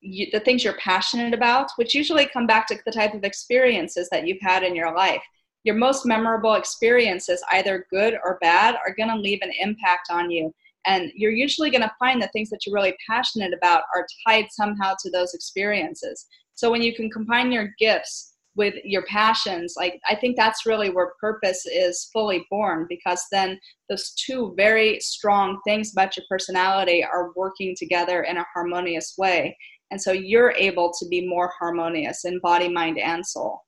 you, 0.04 0.28
the 0.32 0.40
things 0.40 0.64
you're 0.64 0.78
passionate 0.78 1.34
about, 1.34 1.72
which 1.78 1.96
usually 1.96 2.26
come 2.26 2.46
back 2.46 2.68
to 2.68 2.78
the 2.86 2.92
type 2.92 3.14
of 3.14 3.24
experiences 3.24 4.10
that 4.12 4.28
you've 4.28 4.42
had 4.42 4.64
in 4.64 4.76
your 4.76 4.96
life. 4.96 5.24
Your 5.64 5.76
most 5.76 6.06
memorable 6.06 6.56
experiences, 6.56 7.44
either 7.52 7.88
good 7.90 8.16
or 8.24 8.38
bad, 8.42 8.76
are 8.76 8.94
going 8.94 9.10
to 9.10 9.16
leave 9.16 9.40
an 9.42 9.54
impact 9.60 10.10
on 10.12 10.30
you. 10.30 10.54
And 10.86 11.12
you're 11.16 11.32
usually 11.32 11.72
going 11.72 11.82
to 11.82 11.96
find 11.98 12.22
the 12.22 12.28
things 12.28 12.50
that 12.50 12.66
you're 12.66 12.76
really 12.76 12.96
passionate 13.10 13.54
about 13.54 13.84
are 13.96 14.06
tied 14.28 14.48
somehow 14.52 14.96
to 15.00 15.10
those 15.10 15.34
experiences. 15.34 16.28
So 16.56 16.70
when 16.70 16.82
you 16.82 16.94
can 16.94 17.10
combine 17.10 17.54
your 17.54 17.74
gifts 17.80 18.34
with 18.56 18.76
your 18.84 19.04
passions, 19.06 19.76
like 19.78 20.00
I 20.08 20.16
think 20.16 20.36
that's 20.36 20.66
really 20.66 20.90
where 20.90 21.14
purpose 21.20 21.66
is 21.66 22.10
fully 22.12 22.46
born 22.52 22.86
because 22.90 23.26
then 23.32 23.58
those 23.90 24.12
two 24.12 24.54
very 24.58 25.00
strong 25.00 25.60
things 25.66 25.94
about 25.94 26.18
your 26.18 26.26
personality 26.30 27.04
are 27.04 27.32
working 27.36 27.76
together 27.78 28.24
in 28.24 28.38
a 28.38 28.46
harmonious 28.54 29.16
way. 29.18 29.58
And 29.94 30.02
so 30.02 30.12
you're 30.12 30.54
able 30.54 30.92
to 30.98 31.08
be 31.08 31.24
more 31.24 31.52
harmonious 31.60 32.26
in 32.26 32.40
body, 32.40 32.68
mind, 32.68 32.98
and 32.98 33.24
soul. 33.24 33.62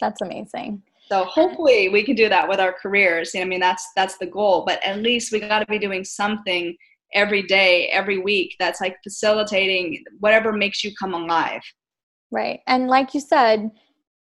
That's 0.00 0.20
amazing. 0.20 0.82
So 1.08 1.26
hopefully 1.26 1.90
we 1.90 2.02
can 2.02 2.16
do 2.16 2.28
that 2.28 2.48
with 2.48 2.58
our 2.58 2.72
careers. 2.72 3.30
I 3.36 3.44
mean, 3.44 3.60
that's 3.60 3.86
that's 3.94 4.18
the 4.18 4.26
goal. 4.26 4.64
But 4.66 4.82
at 4.84 4.98
least 4.98 5.30
we 5.30 5.38
got 5.38 5.60
to 5.60 5.66
be 5.66 5.78
doing 5.78 6.02
something 6.02 6.76
every 7.14 7.42
day, 7.44 7.86
every 7.92 8.18
week 8.18 8.56
that's 8.58 8.80
like 8.80 8.96
facilitating 9.04 10.02
whatever 10.18 10.52
makes 10.52 10.82
you 10.82 10.90
come 10.98 11.14
alive. 11.14 11.62
Right. 12.32 12.58
And 12.66 12.88
like 12.88 13.14
you 13.14 13.20
said, 13.20 13.70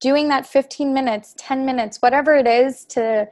doing 0.00 0.26
that 0.30 0.48
15 0.48 0.92
minutes, 0.92 1.32
10 1.38 1.64
minutes, 1.64 1.98
whatever 1.98 2.34
it 2.34 2.48
is 2.48 2.84
to 2.86 3.28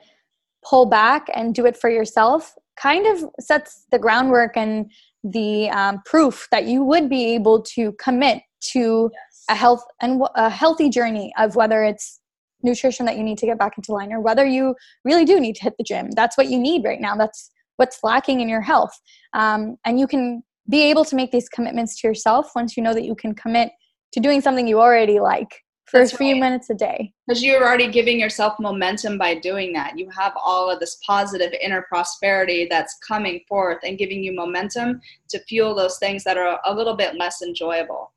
pull 0.64 0.86
back 0.86 1.26
and 1.34 1.52
do 1.52 1.66
it 1.66 1.76
for 1.76 1.90
yourself 1.90 2.54
kind 2.80 3.06
of 3.06 3.24
sets 3.40 3.86
the 3.90 3.98
groundwork 3.98 4.56
and 4.56 4.90
the 5.24 5.68
um, 5.70 6.00
proof 6.04 6.46
that 6.50 6.64
you 6.64 6.82
would 6.82 7.08
be 7.08 7.34
able 7.34 7.62
to 7.62 7.92
commit 7.92 8.42
to 8.60 9.10
yes. 9.12 9.44
a 9.50 9.54
health 9.54 9.84
and 10.00 10.22
a 10.34 10.48
healthy 10.48 10.88
journey 10.88 11.32
of 11.38 11.56
whether 11.56 11.82
it's 11.84 12.20
nutrition 12.62 13.06
that 13.06 13.16
you 13.16 13.22
need 13.22 13.38
to 13.38 13.46
get 13.46 13.58
back 13.58 13.76
into 13.76 13.92
line 13.92 14.12
or 14.12 14.20
whether 14.20 14.44
you 14.44 14.74
really 15.04 15.24
do 15.24 15.40
need 15.40 15.54
to 15.56 15.62
hit 15.62 15.74
the 15.78 15.84
gym. 15.84 16.10
That's 16.10 16.36
what 16.36 16.48
you 16.48 16.58
need 16.58 16.84
right 16.84 17.00
now. 17.00 17.16
That's 17.16 17.50
what's 17.76 18.00
lacking 18.02 18.40
in 18.40 18.48
your 18.48 18.62
health. 18.62 18.98
Um, 19.34 19.76
and 19.84 20.00
you 20.00 20.06
can 20.06 20.42
be 20.68 20.82
able 20.82 21.04
to 21.04 21.16
make 21.16 21.30
these 21.30 21.48
commitments 21.48 22.00
to 22.00 22.08
yourself 22.08 22.50
once 22.54 22.76
you 22.76 22.82
know 22.82 22.94
that 22.94 23.04
you 23.04 23.14
can 23.14 23.34
commit 23.34 23.70
to 24.12 24.20
doing 24.20 24.40
something 24.40 24.66
you 24.66 24.80
already 24.80 25.20
like 25.20 25.62
for 25.86 26.00
That's 26.00 26.12
a 26.12 26.16
few 26.16 26.34
right. 26.34 26.40
minutes 26.40 26.70
a 26.70 26.74
day. 26.74 27.12
Because 27.26 27.42
you're 27.42 27.62
already 27.62 27.88
giving 27.88 28.18
yourself 28.18 28.58
momentum 28.58 29.18
by 29.18 29.36
doing 29.36 29.72
that. 29.74 29.96
You 29.96 30.10
have 30.10 30.32
all 30.36 30.70
of 30.70 30.80
this 30.80 30.98
positive 31.06 31.52
inner 31.60 31.82
prosperity 31.82 32.66
that's 32.68 32.98
coming 33.06 33.40
forth 33.48 33.78
and 33.84 33.96
giving 33.96 34.22
you 34.22 34.34
momentum 34.34 35.00
to 35.28 35.38
fuel 35.40 35.74
those 35.74 35.98
things 35.98 36.24
that 36.24 36.36
are 36.36 36.60
a 36.64 36.74
little 36.74 36.96
bit 36.96 37.16
less 37.16 37.40
enjoyable. 37.40 38.12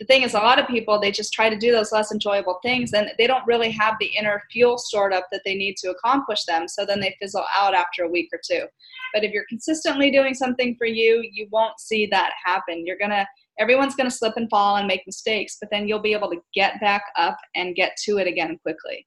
The 0.00 0.06
thing 0.06 0.22
is, 0.22 0.34
a 0.34 0.38
lot 0.38 0.58
of 0.58 0.66
people, 0.66 0.98
they 0.98 1.12
just 1.12 1.32
try 1.32 1.48
to 1.48 1.56
do 1.56 1.70
those 1.70 1.92
less 1.92 2.10
enjoyable 2.10 2.58
things 2.64 2.92
and 2.92 3.12
they 3.16 3.28
don't 3.28 3.46
really 3.46 3.70
have 3.70 3.94
the 4.00 4.10
inner 4.18 4.42
fuel 4.50 4.76
stored 4.76 5.12
up 5.12 5.28
that 5.30 5.42
they 5.44 5.54
need 5.54 5.76
to 5.78 5.90
accomplish 5.90 6.44
them. 6.44 6.66
So 6.66 6.84
then 6.84 6.98
they 6.98 7.16
fizzle 7.22 7.44
out 7.56 7.74
after 7.74 8.02
a 8.02 8.10
week 8.10 8.28
or 8.32 8.40
two. 8.44 8.66
But 9.14 9.22
if 9.22 9.30
you're 9.30 9.46
consistently 9.48 10.10
doing 10.10 10.34
something 10.34 10.74
for 10.76 10.86
you, 10.86 11.24
you 11.32 11.46
won't 11.52 11.78
see 11.78 12.06
that 12.06 12.32
happen. 12.44 12.84
You're 12.84 12.98
going 12.98 13.10
to 13.10 13.26
everyone's 13.58 13.94
going 13.94 14.08
to 14.08 14.16
slip 14.16 14.34
and 14.36 14.48
fall 14.50 14.76
and 14.76 14.86
make 14.86 15.02
mistakes, 15.06 15.56
but 15.60 15.70
then 15.70 15.86
you'll 15.86 16.00
be 16.00 16.12
able 16.12 16.30
to 16.30 16.40
get 16.54 16.80
back 16.80 17.04
up 17.16 17.36
and 17.54 17.74
get 17.74 17.96
to 18.04 18.18
it 18.18 18.26
again 18.26 18.58
quickly. 18.62 19.06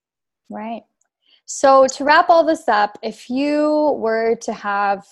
Right. 0.50 0.84
So, 1.46 1.88
to 1.88 2.04
wrap 2.04 2.30
all 2.30 2.44
this 2.44 2.68
up, 2.68 2.98
if 3.02 3.30
you 3.30 3.96
were 3.98 4.36
to 4.42 4.54
have 4.54 5.06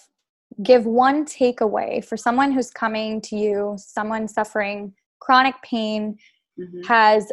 give 0.64 0.86
one 0.86 1.26
takeaway 1.26 2.04
for 2.04 2.18
someone 2.18 2.52
who's 2.52 2.72
coming 2.72 3.22
to 3.22 3.36
you, 3.36 3.76
someone 3.78 4.28
suffering 4.28 4.94
chronic 5.20 5.56
pain, 5.64 6.18
mm-hmm. 6.60 6.82
has, 6.84 7.32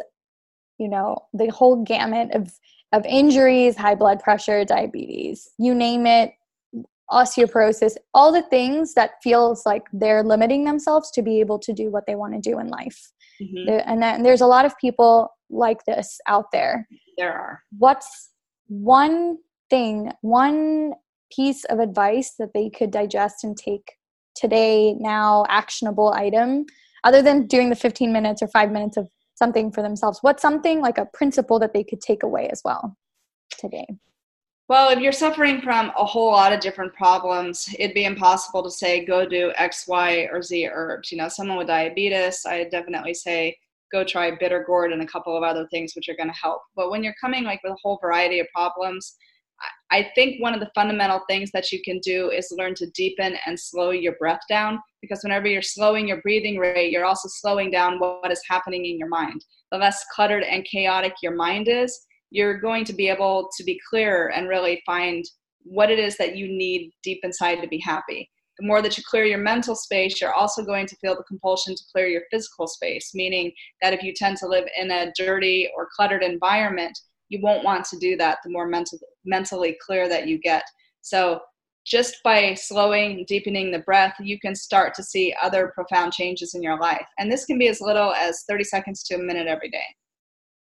you 0.77 0.87
know, 0.87 1.17
the 1.33 1.47
whole 1.47 1.83
gamut 1.83 2.31
of, 2.33 2.51
of 2.91 3.05
injuries, 3.05 3.75
high 3.75 3.95
blood 3.95 4.19
pressure, 4.19 4.65
diabetes, 4.65 5.49
you 5.57 5.73
name 5.73 6.05
it, 6.05 6.33
osteoporosis, 7.13 7.95
all 8.13 8.31
the 8.31 8.41
things 8.41 8.93
that 8.95 9.11
feels 9.21 9.65
like 9.65 9.83
they're 9.93 10.23
limiting 10.23 10.65
themselves 10.65 11.11
to 11.11 11.21
be 11.21 11.39
able 11.39 11.59
to 11.59 11.71
do 11.73 11.91
what 11.91 12.05
they 12.07 12.15
want 12.15 12.33
to 12.33 12.39
do 12.39 12.59
in 12.59 12.67
life. 12.67 13.11
Mm-hmm. 13.41 13.79
And 13.85 14.01
then 14.01 14.23
there's 14.23 14.41
a 14.41 14.47
lot 14.47 14.65
of 14.65 14.77
people 14.79 15.29
like 15.49 15.85
this 15.85 16.19
out 16.27 16.45
there. 16.51 16.87
There 17.17 17.31
are. 17.31 17.61
What's 17.77 18.31
one 18.67 19.37
thing, 19.69 20.11
one 20.21 20.93
piece 21.35 21.63
of 21.65 21.79
advice 21.79 22.33
that 22.39 22.53
they 22.53 22.69
could 22.69 22.91
digest 22.91 23.43
and 23.43 23.55
take 23.55 23.93
today, 24.35 24.93
now, 24.93 25.45
actionable 25.49 26.11
item, 26.13 26.65
other 27.03 27.21
than 27.21 27.47
doing 27.47 27.69
the 27.69 27.75
15 27.75 28.11
minutes 28.11 28.41
or 28.41 28.47
five 28.47 28.71
minutes 28.71 28.97
of 28.97 29.07
something 29.35 29.71
for 29.71 29.81
themselves? 29.81 30.19
What's 30.21 30.41
something 30.41 30.81
like 30.81 30.97
a 30.97 31.07
principle 31.13 31.59
that 31.59 31.73
they 31.73 31.83
could 31.83 32.01
take 32.01 32.23
away 32.23 32.49
as 32.49 32.61
well 32.63 32.97
today? 33.59 33.85
Well, 34.69 34.89
if 34.89 34.99
you're 34.99 35.11
suffering 35.11 35.61
from 35.61 35.91
a 35.97 36.05
whole 36.05 36.31
lot 36.31 36.53
of 36.53 36.61
different 36.61 36.93
problems, 36.93 37.67
it'd 37.77 37.93
be 37.93 38.05
impossible 38.05 38.63
to 38.63 38.71
say 38.71 39.03
go 39.05 39.25
do 39.27 39.51
X, 39.57 39.87
Y, 39.87 40.29
or 40.31 40.41
Z 40.41 40.69
herbs. 40.71 41.11
You 41.11 41.17
know, 41.17 41.27
someone 41.27 41.57
with 41.57 41.67
diabetes, 41.67 42.45
I 42.45 42.63
definitely 42.65 43.13
say 43.13 43.57
go 43.91 44.05
try 44.05 44.31
bitter 44.31 44.63
gourd 44.65 44.93
and 44.93 45.01
a 45.01 45.07
couple 45.07 45.35
of 45.35 45.43
other 45.43 45.67
things 45.69 45.93
which 45.95 46.07
are 46.07 46.15
going 46.15 46.29
to 46.29 46.39
help. 46.41 46.61
But 46.75 46.91
when 46.91 47.03
you're 47.03 47.13
coming 47.19 47.43
like 47.43 47.61
with 47.63 47.73
a 47.73 47.77
whole 47.83 47.99
variety 48.01 48.39
of 48.39 48.47
problems, 48.55 49.15
I 49.91 50.09
think 50.15 50.41
one 50.41 50.53
of 50.53 50.59
the 50.59 50.71
fundamental 50.73 51.21
things 51.27 51.51
that 51.51 51.71
you 51.71 51.81
can 51.83 51.99
do 51.99 52.31
is 52.31 52.53
learn 52.57 52.73
to 52.75 52.89
deepen 52.91 53.35
and 53.45 53.59
slow 53.59 53.91
your 53.91 54.15
breath 54.17 54.41
down 54.49 54.79
because 55.01 55.21
whenever 55.23 55.47
you're 55.47 55.61
slowing 55.61 56.07
your 56.07 56.21
breathing 56.21 56.57
rate, 56.57 56.91
you're 56.91 57.05
also 57.05 57.27
slowing 57.27 57.69
down 57.69 57.99
what 57.99 58.31
is 58.31 58.41
happening 58.49 58.85
in 58.85 58.97
your 58.97 59.09
mind. 59.09 59.43
The 59.71 59.77
less 59.77 60.03
cluttered 60.13 60.43
and 60.43 60.65
chaotic 60.65 61.13
your 61.21 61.35
mind 61.35 61.67
is, 61.67 61.99
you're 62.33 62.59
going 62.59 62.83
to 62.83 62.93
be 62.93 63.07
able 63.07 63.47
to 63.55 63.63
be 63.63 63.79
clearer 63.87 64.31
and 64.31 64.49
really 64.49 64.81
find 64.87 65.23
what 65.61 65.91
it 65.91 65.99
is 65.99 66.17
that 66.17 66.35
you 66.35 66.47
need 66.47 66.91
deep 67.03 67.19
inside 67.23 67.61
to 67.61 67.67
be 67.67 67.77
happy. 67.77 68.27
The 68.59 68.65
more 68.65 68.81
that 68.81 68.97
you 68.97 69.03
clear 69.07 69.23
your 69.23 69.37
mental 69.37 69.75
space, 69.75 70.19
you're 70.19 70.33
also 70.33 70.65
going 70.65 70.87
to 70.87 70.95
feel 70.95 71.15
the 71.15 71.23
compulsion 71.23 71.75
to 71.75 71.83
clear 71.91 72.07
your 72.07 72.23
physical 72.31 72.65
space, 72.65 73.11
meaning 73.13 73.51
that 73.83 73.93
if 73.93 74.01
you 74.01 74.13
tend 74.15 74.37
to 74.37 74.47
live 74.47 74.65
in 74.79 74.89
a 74.89 75.11
dirty 75.15 75.69
or 75.77 75.89
cluttered 75.95 76.23
environment, 76.23 76.97
you 77.29 77.39
won't 77.39 77.63
want 77.63 77.85
to 77.85 77.99
do 77.99 78.17
that 78.17 78.39
the 78.43 78.49
more 78.49 78.67
mental, 78.67 78.97
mentally 79.25 79.77
clear 79.85 80.09
that 80.09 80.27
you 80.27 80.39
get. 80.39 80.63
So, 81.01 81.39
just 81.85 82.15
by 82.23 82.53
slowing, 82.53 83.25
deepening 83.27 83.69
the 83.69 83.79
breath, 83.79 84.15
you 84.19 84.39
can 84.39 84.55
start 84.55 84.93
to 84.95 85.03
see 85.03 85.35
other 85.41 85.73
profound 85.75 86.13
changes 86.13 86.55
in 86.55 86.63
your 86.63 86.79
life. 86.79 87.05
And 87.19 87.29
this 87.29 87.45
can 87.45 87.59
be 87.59 87.67
as 87.67 87.81
little 87.81 88.13
as 88.13 88.45
30 88.47 88.63
seconds 88.63 89.03
to 89.03 89.15
a 89.15 89.19
minute 89.19 89.47
every 89.47 89.69
day. 89.69 89.83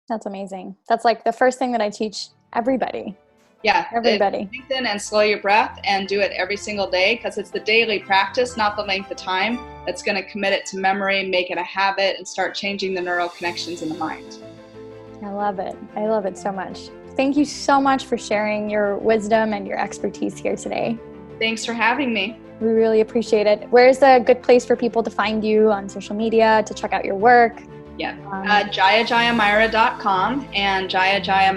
That's 0.08 0.26
amazing. 0.26 0.76
That's 0.88 1.04
like 1.04 1.24
the 1.24 1.32
first 1.32 1.58
thing 1.58 1.72
that 1.72 1.80
I 1.80 1.90
teach 1.90 2.28
everybody. 2.52 3.16
Yeah, 3.62 3.86
everybody. 3.92 4.48
Lengthen 4.52 4.86
and 4.86 5.02
slow 5.02 5.20
your 5.20 5.40
breath 5.40 5.80
and 5.84 6.06
do 6.06 6.20
it 6.20 6.30
every 6.32 6.56
single 6.56 6.88
day 6.88 7.16
because 7.16 7.38
it's 7.38 7.50
the 7.50 7.60
daily 7.60 7.98
practice, 7.98 8.56
not 8.56 8.76
the 8.76 8.82
length 8.82 9.10
of 9.10 9.16
time, 9.16 9.58
that's 9.84 10.02
going 10.02 10.14
to 10.14 10.22
commit 10.30 10.52
it 10.52 10.64
to 10.66 10.78
memory, 10.78 11.28
make 11.28 11.50
it 11.50 11.58
a 11.58 11.62
habit, 11.64 12.16
and 12.18 12.26
start 12.26 12.54
changing 12.54 12.94
the 12.94 13.00
neural 13.00 13.28
connections 13.28 13.82
in 13.82 13.88
the 13.88 13.96
mind. 13.96 14.38
I 15.22 15.30
love 15.30 15.58
it. 15.58 15.76
I 15.96 16.06
love 16.06 16.24
it 16.24 16.38
so 16.38 16.52
much. 16.52 16.90
Thank 17.16 17.36
you 17.36 17.44
so 17.44 17.80
much 17.80 18.04
for 18.04 18.16
sharing 18.16 18.70
your 18.70 18.96
wisdom 18.98 19.52
and 19.52 19.66
your 19.66 19.78
expertise 19.78 20.38
here 20.38 20.54
today. 20.54 20.96
Thanks 21.40 21.64
for 21.64 21.72
having 21.72 22.14
me. 22.14 22.38
We 22.60 22.68
really 22.68 23.00
appreciate 23.00 23.48
it. 23.48 23.66
Where's 23.70 24.02
a 24.02 24.20
good 24.20 24.40
place 24.40 24.64
for 24.64 24.76
people 24.76 25.02
to 25.02 25.10
find 25.10 25.44
you 25.44 25.72
on 25.72 25.88
social 25.88 26.14
media, 26.14 26.62
to 26.64 26.74
check 26.74 26.92
out 26.92 27.04
your 27.04 27.16
work? 27.16 27.60
Yeah, 27.98 28.12
um, 28.32 28.46
uh, 28.46 28.64
jayajayamyra.com 28.64 30.48
and 30.54 30.88
Jaya 30.88 31.20
Jaya 31.20 31.52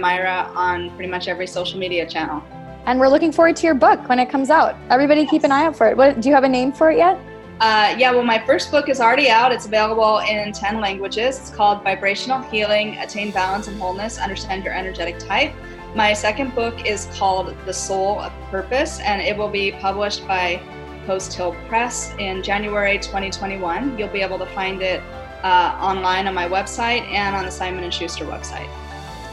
on 0.55 0.89
pretty 0.95 1.09
much 1.09 1.27
every 1.27 1.47
social 1.47 1.79
media 1.79 2.07
channel. 2.09 2.43
And 2.85 2.99
we're 2.99 3.09
looking 3.09 3.31
forward 3.31 3.55
to 3.57 3.65
your 3.67 3.75
book 3.75 4.09
when 4.09 4.17
it 4.17 4.29
comes 4.29 4.49
out. 4.49 4.75
Everybody 4.89 5.21
yes. 5.21 5.29
keep 5.29 5.43
an 5.43 5.51
eye 5.51 5.65
out 5.65 5.75
for 5.75 5.87
it. 5.87 5.95
What, 5.95 6.19
do 6.19 6.29
you 6.29 6.35
have 6.35 6.43
a 6.43 6.49
name 6.49 6.71
for 6.71 6.89
it 6.89 6.97
yet? 6.97 7.19
Uh, 7.59 7.95
yeah, 7.95 8.11
well, 8.11 8.23
my 8.23 8.43
first 8.43 8.71
book 8.71 8.89
is 8.89 8.99
already 8.99 9.29
out. 9.29 9.51
It's 9.51 9.67
available 9.67 10.17
in 10.27 10.51
10 10.51 10.81
languages. 10.81 11.37
It's 11.39 11.51
called 11.51 11.83
Vibrational 11.83 12.41
Healing 12.41 12.97
Attain 12.97 13.29
Balance 13.29 13.67
and 13.67 13.79
Wholeness, 13.79 14.17
Understand 14.17 14.63
Your 14.63 14.73
Energetic 14.73 15.19
Type. 15.19 15.53
My 15.93 16.11
second 16.11 16.55
book 16.55 16.87
is 16.87 17.07
called 17.13 17.55
The 17.67 17.73
Soul 17.73 18.19
of 18.19 18.33
Purpose, 18.49 18.99
and 19.01 19.21
it 19.21 19.37
will 19.37 19.47
be 19.47 19.73
published 19.73 20.27
by 20.27 20.59
Post 21.05 21.33
Hill 21.33 21.55
Press 21.67 22.15
in 22.17 22.41
January 22.41 22.97
2021. 22.97 23.95
You'll 23.95 24.07
be 24.07 24.21
able 24.21 24.39
to 24.39 24.45
find 24.47 24.81
it 24.81 25.03
uh, 25.43 25.77
online 25.79 26.27
on 26.27 26.33
my 26.33 26.47
website 26.47 27.07
and 27.09 27.35
on 27.35 27.45
the 27.45 27.51
Simon 27.51 27.89
& 27.91 27.91
Schuster 27.91 28.25
website. 28.25 28.69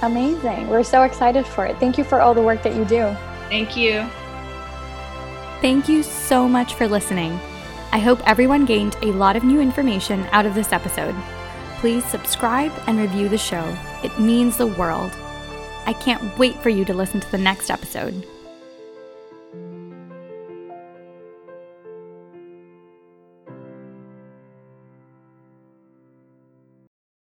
Amazing. 0.03 0.69
We're 0.69 0.85
so 0.85 1.03
excited 1.03 1.47
for 1.47 1.67
it. 1.67 1.77
Thank 1.79 1.99
you 1.99 2.05
for 2.05 2.21
all 2.21 2.35
the 2.35 2.43
work 2.43 2.63
that 2.63 2.75
you 2.75 2.85
do. 2.85 3.15
Thank 3.49 3.77
you. 3.77 4.09
Thank 5.61 5.89
you 5.89 6.03
so 6.03 6.49
much 6.49 6.75
for 6.75 6.87
listening. 6.87 7.33
I 7.91 7.99
hope 7.99 8.21
everyone 8.29 8.65
gained 8.65 8.97
a 9.03 9.13
lot 9.13 9.35
of 9.35 9.43
new 9.43 9.61
information 9.61 10.21
out 10.31 10.47
of 10.47 10.55
this 10.55 10.73
episode. 10.73 11.15
Please 11.79 12.05
subscribe 12.05 12.73
and 12.87 12.99
review 12.99 13.29
the 13.29 13.39
show. 13.39 13.77
It 14.05 14.19
means 14.21 14.57
the 14.57 14.67
world. 14.67 15.11
I 15.87 15.95
can't 15.95 16.39
wait 16.39 16.57
for 16.63 16.69
you 16.69 16.85
to 16.85 16.95
listen 16.95 17.19
to 17.21 17.31
the 17.31 17.39
next 17.39 17.71
episode. 17.71 18.27